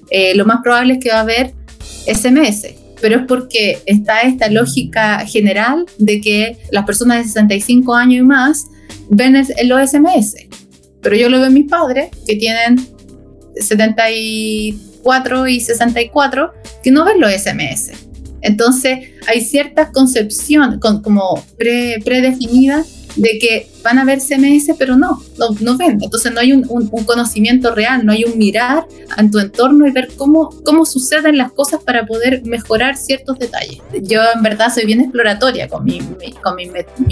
eh, 0.09 0.33
lo 0.35 0.45
más 0.45 0.61
probable 0.63 0.93
es 0.93 0.99
que 0.99 1.09
va 1.09 1.17
a 1.17 1.21
haber 1.21 1.53
SMS. 2.07 2.80
Pero 3.01 3.21
es 3.21 3.25
porque 3.27 3.79
está 3.85 4.21
esta 4.21 4.49
lógica 4.49 5.25
general 5.25 5.85
de 5.97 6.21
que 6.21 6.57
las 6.71 6.85
personas 6.85 7.17
de 7.17 7.23
65 7.23 7.95
años 7.95 8.21
y 8.21 8.25
más 8.25 8.67
ven 9.09 9.33
los 9.65 9.89
SMS. 9.89 10.35
Pero 11.01 11.15
yo 11.15 11.29
lo 11.29 11.39
veo 11.39 11.47
en 11.47 11.53
mis 11.53 11.69
padres, 11.69 12.09
que 12.27 12.35
tienen 12.35 12.77
70 13.55 14.11
y 14.11 14.79
64 15.59 16.53
que 16.83 16.91
no 16.91 17.05
ven 17.05 17.19
los 17.19 17.31
SMS. 17.31 17.91
Entonces 18.41 18.99
hay 19.27 19.41
ciertas 19.41 19.91
concepciones 19.91 20.79
con, 20.79 21.01
como 21.01 21.43
pre, 21.57 21.99
predefinidas 22.03 23.00
de 23.15 23.37
que 23.39 23.67
van 23.83 23.99
a 23.99 24.05
ver 24.05 24.19
SMS, 24.19 24.75
pero 24.77 24.95
no, 24.95 25.21
no, 25.59 25.77
ven. 25.77 25.97
Entonces 26.01 26.31
no 26.31 26.39
hay 26.39 26.53
un, 26.53 26.63
conocimiento 27.05 27.73
real, 27.73 28.05
no 28.05 28.11
hay 28.11 28.23
un 28.23 28.37
mirar 28.37 28.85
en 29.17 29.31
tu 29.31 29.39
entorno 29.39 29.87
y 29.87 29.91
ver 29.91 30.09
cómo, 30.15 30.49
cómo 30.63 30.85
suceden 30.85 31.37
las 31.37 31.51
cosas 31.51 31.83
para 31.83 32.05
poder 32.05 32.43
mejorar 32.45 32.97
ciertos 32.97 33.37
detalles. 33.39 33.79
Yo 34.03 34.21
en 34.35 34.41
verdad 34.43 34.73
soy 34.73 34.85
bien 34.85 35.01
exploratoria 35.01 35.67
con 35.67 35.83
mi, 35.83 35.99
con 36.41 36.55
mi, 36.55 36.69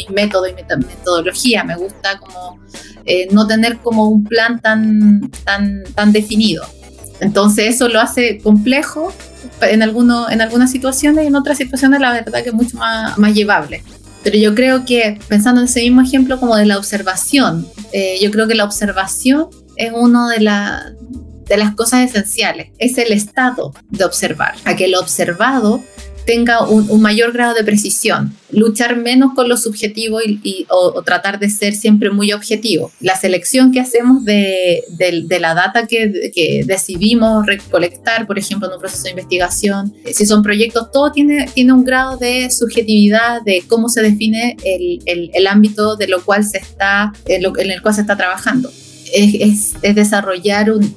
método 0.09 0.47
y 0.47 0.53
metodología. 0.53 1.63
Me 1.63 1.75
gusta 1.75 2.19
como 2.19 2.59
eh, 3.05 3.27
no 3.31 3.47
tener 3.47 3.77
como 3.77 4.07
un 4.09 4.23
plan 4.23 4.59
tan, 4.61 5.29
tan, 5.43 5.83
tan 5.95 6.11
definido. 6.11 6.63
Entonces 7.19 7.75
eso 7.75 7.89
lo 7.89 7.99
hace 7.99 8.39
complejo 8.39 9.11
en, 9.61 9.83
alguno, 9.83 10.29
en 10.29 10.41
algunas 10.41 10.71
situaciones 10.71 11.25
y 11.25 11.27
en 11.27 11.35
otras 11.35 11.57
situaciones 11.57 11.99
la 11.99 12.13
verdad 12.13 12.43
que 12.43 12.49
es 12.49 12.55
mucho 12.55 12.77
más, 12.77 13.17
más 13.17 13.33
llevable. 13.33 13.83
Pero 14.23 14.37
yo 14.37 14.53
creo 14.53 14.85
que, 14.85 15.19
pensando 15.27 15.61
en 15.61 15.65
ese 15.65 15.81
mismo 15.81 16.01
ejemplo 16.01 16.39
como 16.39 16.55
de 16.55 16.65
la 16.65 16.77
observación, 16.77 17.67
eh, 17.93 18.19
yo 18.21 18.31
creo 18.31 18.47
que 18.47 18.55
la 18.55 18.65
observación 18.65 19.47
es 19.75 19.91
una 19.93 20.29
de, 20.29 20.39
de 21.45 21.57
las 21.57 21.75
cosas 21.75 22.09
esenciales, 22.09 22.71
es 22.77 22.97
el 22.97 23.13
estado 23.13 23.73
de 23.89 24.03
observar, 24.03 24.55
a 24.65 24.75
que 24.75 24.85
el 24.85 24.95
observado 24.95 25.83
tenga 26.29 26.61
un, 26.61 27.01
mayor 27.01 27.33
grado 27.33 27.55
de 27.55 27.63
precisión, 27.63 28.35
luchar 28.51 28.95
menos 28.95 29.33
con 29.33 29.49
lo 29.49 29.57
subjetivo 29.57 30.19
y, 30.21 30.67
o, 30.69 31.01
tratar 31.01 31.39
de 31.39 31.49
ser 31.49 31.73
siempre 31.73 32.11
muy 32.11 32.33
objetivo. 32.33 32.91
La 32.99 33.15
selección 33.15 33.71
que 33.71 33.79
hacemos 33.79 34.23
de, 34.25 34.83
la 35.39 35.55
data 35.55 35.87
que, 35.87 36.31
que, 36.31 36.61
decidimos 36.67 37.47
recolectar, 37.47 38.27
por 38.27 38.37
ejemplo, 38.37 38.67
en 38.67 38.75
un 38.75 38.79
proceso 38.79 39.05
de 39.05 39.09
investigación, 39.09 39.91
si 40.13 40.27
son 40.27 40.43
proyectos, 40.43 40.91
todo 40.91 41.11
tiene, 41.11 41.49
tiene 41.51 41.73
un 41.73 41.83
grado 41.83 42.15
de 42.17 42.51
subjetividad 42.51 43.41
de 43.41 43.63
cómo 43.67 43.89
se 43.89 44.03
define 44.03 44.55
el, 44.63 44.99
el, 45.07 45.31
el 45.33 45.47
ámbito 45.47 45.95
de 45.95 46.09
lo 46.09 46.23
cual 46.23 46.43
se 46.43 46.59
está, 46.59 47.11
en, 47.25 47.43
en 47.43 47.71
el 47.71 47.81
cual 47.81 47.95
se 47.95 48.01
está 48.01 48.15
trabajando 48.15 48.71
es, 49.11 49.73
desarrollar 49.81 50.69
un, 50.69 50.95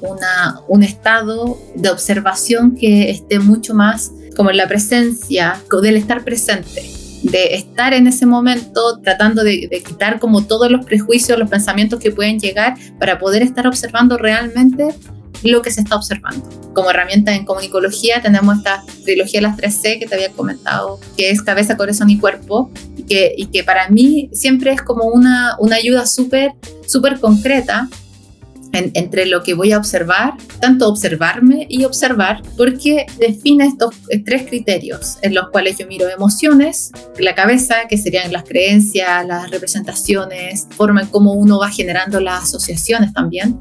un 0.67 0.83
estado 0.83 1.57
de 1.73 1.89
observación 1.89 2.75
que 2.75 3.09
esté 3.09 3.39
mucho 3.39 3.73
más 3.73 4.11
como 4.35 4.49
en 4.49 4.57
la 4.57 4.67
presencia, 4.67 5.61
del 5.81 5.97
estar 5.97 6.23
presente, 6.23 6.83
de 7.23 7.55
estar 7.55 7.93
en 7.93 8.07
ese 8.07 8.25
momento 8.25 8.99
tratando 9.01 9.43
de, 9.43 9.69
quitar 9.85 10.19
como 10.19 10.45
todos 10.45 10.69
los 10.69 10.85
prejuicios, 10.85 11.39
los 11.39 11.49
pensamientos 11.49 11.99
que 11.99 12.11
pueden 12.11 12.39
llegar 12.39 12.75
para 12.99 13.17
poder 13.17 13.41
estar 13.41 13.65
observando 13.67 14.17
realmente 14.17 14.89
lo 15.43 15.61
que 15.61 15.71
se 15.71 15.81
está 15.81 15.95
observando. 15.95 16.47
Como 16.73 16.89
herramienta 16.89 17.33
en 17.33 17.45
comunicología 17.45 18.21
tenemos 18.21 18.57
esta 18.57 18.83
trilogía 19.03 19.41
de 19.41 19.47
las 19.47 19.57
3C 19.57 19.99
que 19.99 20.07
te 20.07 20.15
había 20.15 20.29
comentado, 20.29 20.99
que 21.17 21.31
es 21.31 21.41
cabeza, 21.41 21.75
corazón 21.75 22.09
y 22.09 22.17
cuerpo, 22.17 22.71
y 22.95 23.03
que, 23.03 23.33
y 23.37 23.47
que 23.47 23.63
para 23.63 23.89
mí 23.89 24.29
siempre 24.31 24.71
es 24.71 24.81
como 24.81 25.05
una, 25.05 25.57
una 25.59 25.75
ayuda 25.75 26.05
súper 26.05 26.53
súper 26.85 27.19
concreta 27.19 27.89
entre 28.73 29.27
lo 29.27 29.43
que 29.43 29.53
voy 29.53 29.71
a 29.71 29.77
observar, 29.77 30.33
tanto 30.59 30.89
observarme 30.89 31.67
y 31.69 31.85
observar, 31.85 32.41
porque 32.57 33.05
define 33.19 33.67
estos 33.67 33.95
tres 34.25 34.47
criterios 34.47 35.17
en 35.21 35.35
los 35.35 35.49
cuales 35.49 35.77
yo 35.77 35.87
miro 35.87 36.09
emociones, 36.09 36.91
la 37.19 37.35
cabeza, 37.35 37.87
que 37.87 37.97
serían 37.97 38.31
las 38.31 38.43
creencias, 38.43 39.25
las 39.27 39.51
representaciones, 39.51 40.67
forma 40.71 41.01
en 41.01 41.07
cómo 41.07 41.33
uno 41.33 41.59
va 41.59 41.69
generando 41.69 42.19
las 42.19 42.43
asociaciones 42.43 43.13
también, 43.13 43.59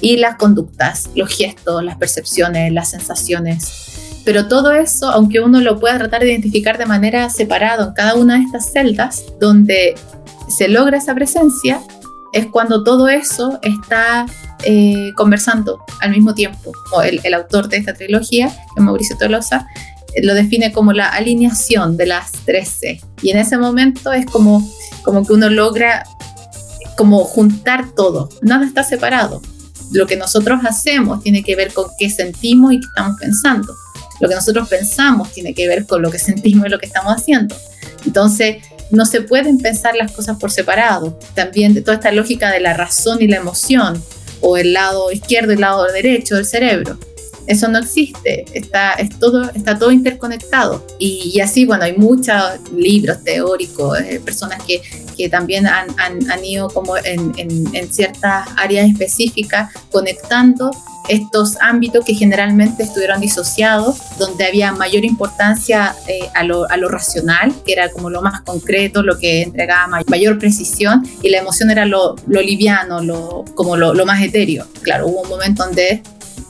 y 0.00 0.18
las 0.18 0.36
conductas, 0.36 1.08
los 1.14 1.34
gestos, 1.34 1.82
las 1.82 1.96
percepciones, 1.96 2.70
las 2.72 2.90
sensaciones. 2.90 4.20
Pero 4.24 4.48
todo 4.48 4.72
eso, 4.72 5.08
aunque 5.10 5.40
uno 5.40 5.60
lo 5.60 5.78
pueda 5.80 5.96
tratar 5.98 6.22
de 6.22 6.30
identificar 6.30 6.76
de 6.76 6.86
manera 6.86 7.30
separada 7.30 7.86
en 7.86 7.94
cada 7.94 8.14
una 8.14 8.36
de 8.36 8.42
estas 8.42 8.72
celdas, 8.72 9.24
donde 9.40 9.94
se 10.54 10.68
logra 10.68 10.98
esa 10.98 11.14
presencia, 11.14 11.80
es 12.34 12.46
cuando 12.46 12.82
todo 12.82 13.08
eso 13.08 13.60
está 13.62 14.26
eh, 14.64 15.12
conversando 15.16 15.78
al 16.00 16.10
mismo 16.10 16.34
tiempo. 16.34 16.72
O 16.92 17.00
el, 17.00 17.32
autor 17.32 17.68
de 17.68 17.76
esta 17.76 17.94
trilogía, 17.94 18.48
que 18.48 18.80
es 18.80 18.82
Mauricio 18.82 19.16
Tolosa, 19.16 19.68
eh, 20.14 20.24
lo 20.24 20.34
define 20.34 20.72
como 20.72 20.92
la 20.92 21.08
alineación 21.08 21.96
de 21.96 22.06
las 22.06 22.32
13. 22.44 23.00
Y 23.22 23.30
en 23.30 23.38
ese 23.38 23.56
momento 23.56 24.12
es 24.12 24.26
como, 24.26 24.68
como 25.04 25.24
que 25.24 25.32
uno 25.32 25.48
logra 25.48 26.04
como 26.96 27.24
juntar 27.24 27.90
todo, 27.94 28.28
nada 28.42 28.66
está 28.66 28.82
separado. 28.82 29.40
Lo 29.92 30.06
que 30.06 30.16
nosotros 30.16 30.60
hacemos 30.64 31.22
tiene 31.22 31.44
que 31.44 31.54
ver 31.54 31.72
con 31.72 31.86
qué 31.98 32.10
sentimos 32.10 32.72
y 32.72 32.80
qué 32.80 32.86
estamos 32.86 33.16
pensando. 33.20 33.74
Lo 34.20 34.28
que 34.28 34.34
nosotros 34.34 34.68
pensamos 34.68 35.30
tiene 35.32 35.54
que 35.54 35.68
ver 35.68 35.86
con 35.86 36.02
lo 36.02 36.10
que 36.10 36.18
sentimos 36.18 36.66
y 36.66 36.70
lo 36.70 36.80
que 36.80 36.86
estamos 36.86 37.12
haciendo. 37.14 37.54
Entonces, 38.04 38.56
no 38.90 39.06
se 39.06 39.20
pueden 39.20 39.58
pensar 39.58 39.94
las 39.96 40.12
cosas 40.12 40.38
por 40.38 40.50
separado. 40.50 41.18
También 41.34 41.74
de 41.74 41.82
toda 41.82 41.96
esta 41.96 42.12
lógica 42.12 42.50
de 42.50 42.60
la 42.60 42.74
razón 42.74 43.20
y 43.20 43.28
la 43.28 43.36
emoción, 43.36 44.02
o 44.40 44.56
el 44.56 44.72
lado 44.72 45.10
izquierdo 45.10 45.52
y 45.52 45.54
el 45.54 45.60
lado 45.62 45.84
derecho 45.92 46.36
del 46.36 46.44
cerebro. 46.44 46.98
Eso 47.46 47.68
no 47.68 47.78
existe, 47.78 48.46
está, 48.54 48.92
es 48.94 49.18
todo, 49.18 49.50
está 49.50 49.78
todo 49.78 49.92
interconectado. 49.92 50.86
Y, 50.98 51.40
así, 51.40 51.66
bueno, 51.66 51.84
hay 51.84 51.94
muchos 51.94 52.36
libros 52.74 53.22
teóricos, 53.22 54.00
eh, 54.00 54.20
personas 54.24 54.62
que, 54.64 54.82
que 55.14 55.28
también 55.28 55.66
han, 55.66 55.88
han, 55.98 56.30
han, 56.30 56.44
ido 56.44 56.68
como 56.68 56.96
en, 56.96 57.32
en, 57.36 57.74
en 57.74 57.92
ciertas 57.92 58.48
áreas 58.56 58.88
específicas 58.88 59.72
conectando 59.90 60.70
estos 61.08 61.56
ámbitos 61.60 62.04
que 62.04 62.14
generalmente 62.14 62.82
estuvieron 62.82 63.20
disociados, 63.20 63.98
donde 64.18 64.46
había 64.46 64.72
mayor 64.72 65.04
importancia 65.04 65.94
eh, 66.08 66.28
a, 66.34 66.44
lo, 66.44 66.68
a, 66.70 66.76
lo, 66.76 66.88
racional, 66.88 67.52
que 67.64 67.72
era 67.72 67.90
como 67.90 68.10
lo 68.10 68.22
más 68.22 68.40
concreto, 68.42 69.02
lo 69.02 69.18
que 69.18 69.42
entregaba 69.42 70.02
mayor 70.06 70.38
precisión, 70.38 71.06
y 71.22 71.28
la 71.28 71.38
emoción 71.38 71.70
era 71.70 71.84
lo, 71.84 72.16
lo 72.26 72.40
liviano, 72.40 73.02
lo, 73.02 73.44
como 73.54 73.76
lo, 73.76 73.92
lo, 73.92 74.06
más 74.06 74.22
etéreo. 74.22 74.66
Claro, 74.82 75.06
hubo 75.08 75.22
un 75.22 75.28
momento 75.28 75.64
donde 75.64 76.02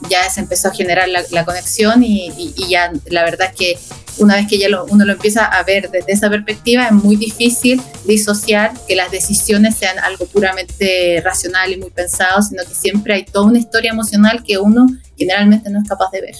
ya 0.09 0.29
se 0.29 0.41
empezó 0.41 0.69
a 0.69 0.71
generar 0.71 1.09
la, 1.09 1.45
conexión 1.45 2.03
y, 2.03 2.27
y, 2.37 2.53
y, 2.55 2.69
ya 2.69 2.91
la 3.07 3.23
verdad 3.23 3.49
es 3.51 3.55
que 3.55 3.77
una 4.17 4.35
vez 4.35 4.47
que 4.47 4.57
ya 4.57 4.67
uno 4.89 5.05
lo 5.05 5.13
empieza 5.13 5.45
a 5.45 5.63
ver 5.63 5.89
desde 5.91 6.11
esa 6.11 6.29
perspectiva, 6.29 6.87
es 6.87 6.91
muy 6.91 7.15
difícil 7.15 7.81
disociar 8.05 8.73
que 8.87 8.95
las 8.95 9.11
decisiones 9.11 9.75
sean 9.75 9.99
algo 9.99 10.25
puramente 10.27 11.21
racional 11.23 11.71
y 11.73 11.77
muy 11.77 11.89
pensado, 11.89 12.41
sino 12.41 12.63
que 12.63 12.73
siempre 12.73 13.13
hay 13.13 13.25
toda 13.25 13.47
una 13.47 13.59
historia 13.59 13.91
emocional 13.91 14.43
que 14.43 14.57
uno 14.57 14.87
generalmente 15.17 15.69
no 15.69 15.81
es 15.81 15.89
capaz 15.89 16.11
de 16.11 16.21
ver. 16.21 16.35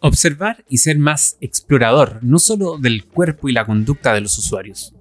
Observar 0.00 0.64
y 0.68 0.78
ser 0.78 0.98
más 0.98 1.36
explorador, 1.40 2.20
no 2.22 2.38
solo 2.38 2.78
del 2.78 3.04
cuerpo 3.04 3.48
y 3.48 3.52
la 3.52 3.66
conducta 3.66 4.14
de 4.14 4.22
los 4.22 4.38
usuarios. 4.38 4.94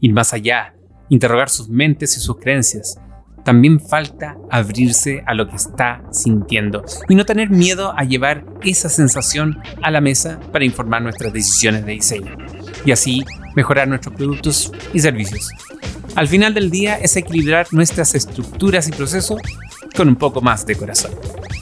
Ir 0.00 0.12
más 0.12 0.32
allá, 0.32 0.74
interrogar 1.10 1.50
sus 1.50 1.68
mentes 1.68 2.16
y 2.16 2.20
sus 2.20 2.38
creencias, 2.38 2.98
también 3.46 3.78
falta 3.78 4.36
abrirse 4.50 5.22
a 5.24 5.32
lo 5.32 5.48
que 5.48 5.54
está 5.54 6.02
sintiendo 6.10 6.84
y 7.08 7.14
no 7.14 7.24
tener 7.24 7.48
miedo 7.48 7.94
a 7.96 8.02
llevar 8.02 8.44
esa 8.64 8.88
sensación 8.88 9.62
a 9.82 9.92
la 9.92 10.00
mesa 10.00 10.40
para 10.50 10.64
informar 10.64 11.00
nuestras 11.00 11.32
decisiones 11.32 11.86
de 11.86 11.92
diseño 11.92 12.36
y 12.84 12.90
así 12.90 13.24
mejorar 13.54 13.86
nuestros 13.86 14.16
productos 14.16 14.72
y 14.92 14.98
servicios. 14.98 15.48
Al 16.16 16.26
final 16.26 16.54
del 16.54 16.72
día 16.72 16.96
es 16.96 17.16
equilibrar 17.16 17.68
nuestras 17.70 18.16
estructuras 18.16 18.88
y 18.88 18.90
procesos 18.90 19.40
con 19.96 20.08
un 20.08 20.16
poco 20.16 20.40
más 20.40 20.66
de 20.66 20.74
corazón. 20.74 21.12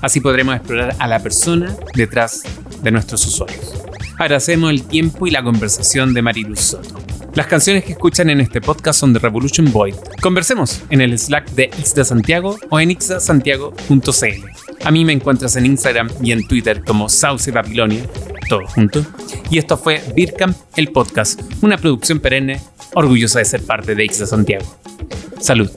Así 0.00 0.20
podremos 0.20 0.56
explorar 0.56 0.96
a 0.98 1.06
la 1.06 1.20
persona 1.20 1.76
detrás 1.94 2.44
de 2.82 2.92
nuestros 2.92 3.26
usuarios. 3.26 3.74
Agradecemos 4.18 4.70
el 4.70 4.84
tiempo 4.84 5.26
y 5.26 5.30
la 5.30 5.42
conversación 5.42 6.14
de 6.14 6.22
Mariluz 6.22 6.60
Soto. 6.60 7.04
Las 7.34 7.48
canciones 7.48 7.84
que 7.84 7.92
escuchan 7.92 8.30
en 8.30 8.40
este 8.40 8.60
podcast 8.60 9.00
son 9.00 9.12
de 9.12 9.18
Revolution 9.18 9.72
Void. 9.72 9.96
Conversemos 10.22 10.82
en 10.90 11.00
el 11.00 11.18
Slack 11.18 11.50
de 11.50 11.64
Ixda 11.64 12.04
Santiago 12.04 12.56
o 12.70 12.78
en 12.78 12.92
ixdasantiago.cl. 12.92 14.84
A 14.84 14.90
mí 14.92 15.04
me 15.04 15.12
encuentras 15.12 15.56
en 15.56 15.66
Instagram 15.66 16.10
y 16.22 16.30
en 16.30 16.46
Twitter 16.46 16.84
como 16.84 17.08
Sauce 17.08 17.50
Babilonia, 17.50 18.04
todo 18.48 18.64
junto. 18.68 19.04
Y 19.50 19.58
esto 19.58 19.76
fue 19.76 20.00
Bircamp, 20.14 20.56
el 20.76 20.92
podcast, 20.92 21.40
una 21.60 21.76
producción 21.76 22.20
perenne 22.20 22.60
orgullosa 22.94 23.40
de 23.40 23.46
ser 23.46 23.64
parte 23.64 23.96
de 23.96 24.04
Ixda 24.04 24.26
Santiago. 24.26 24.64
Salud. 25.40 25.68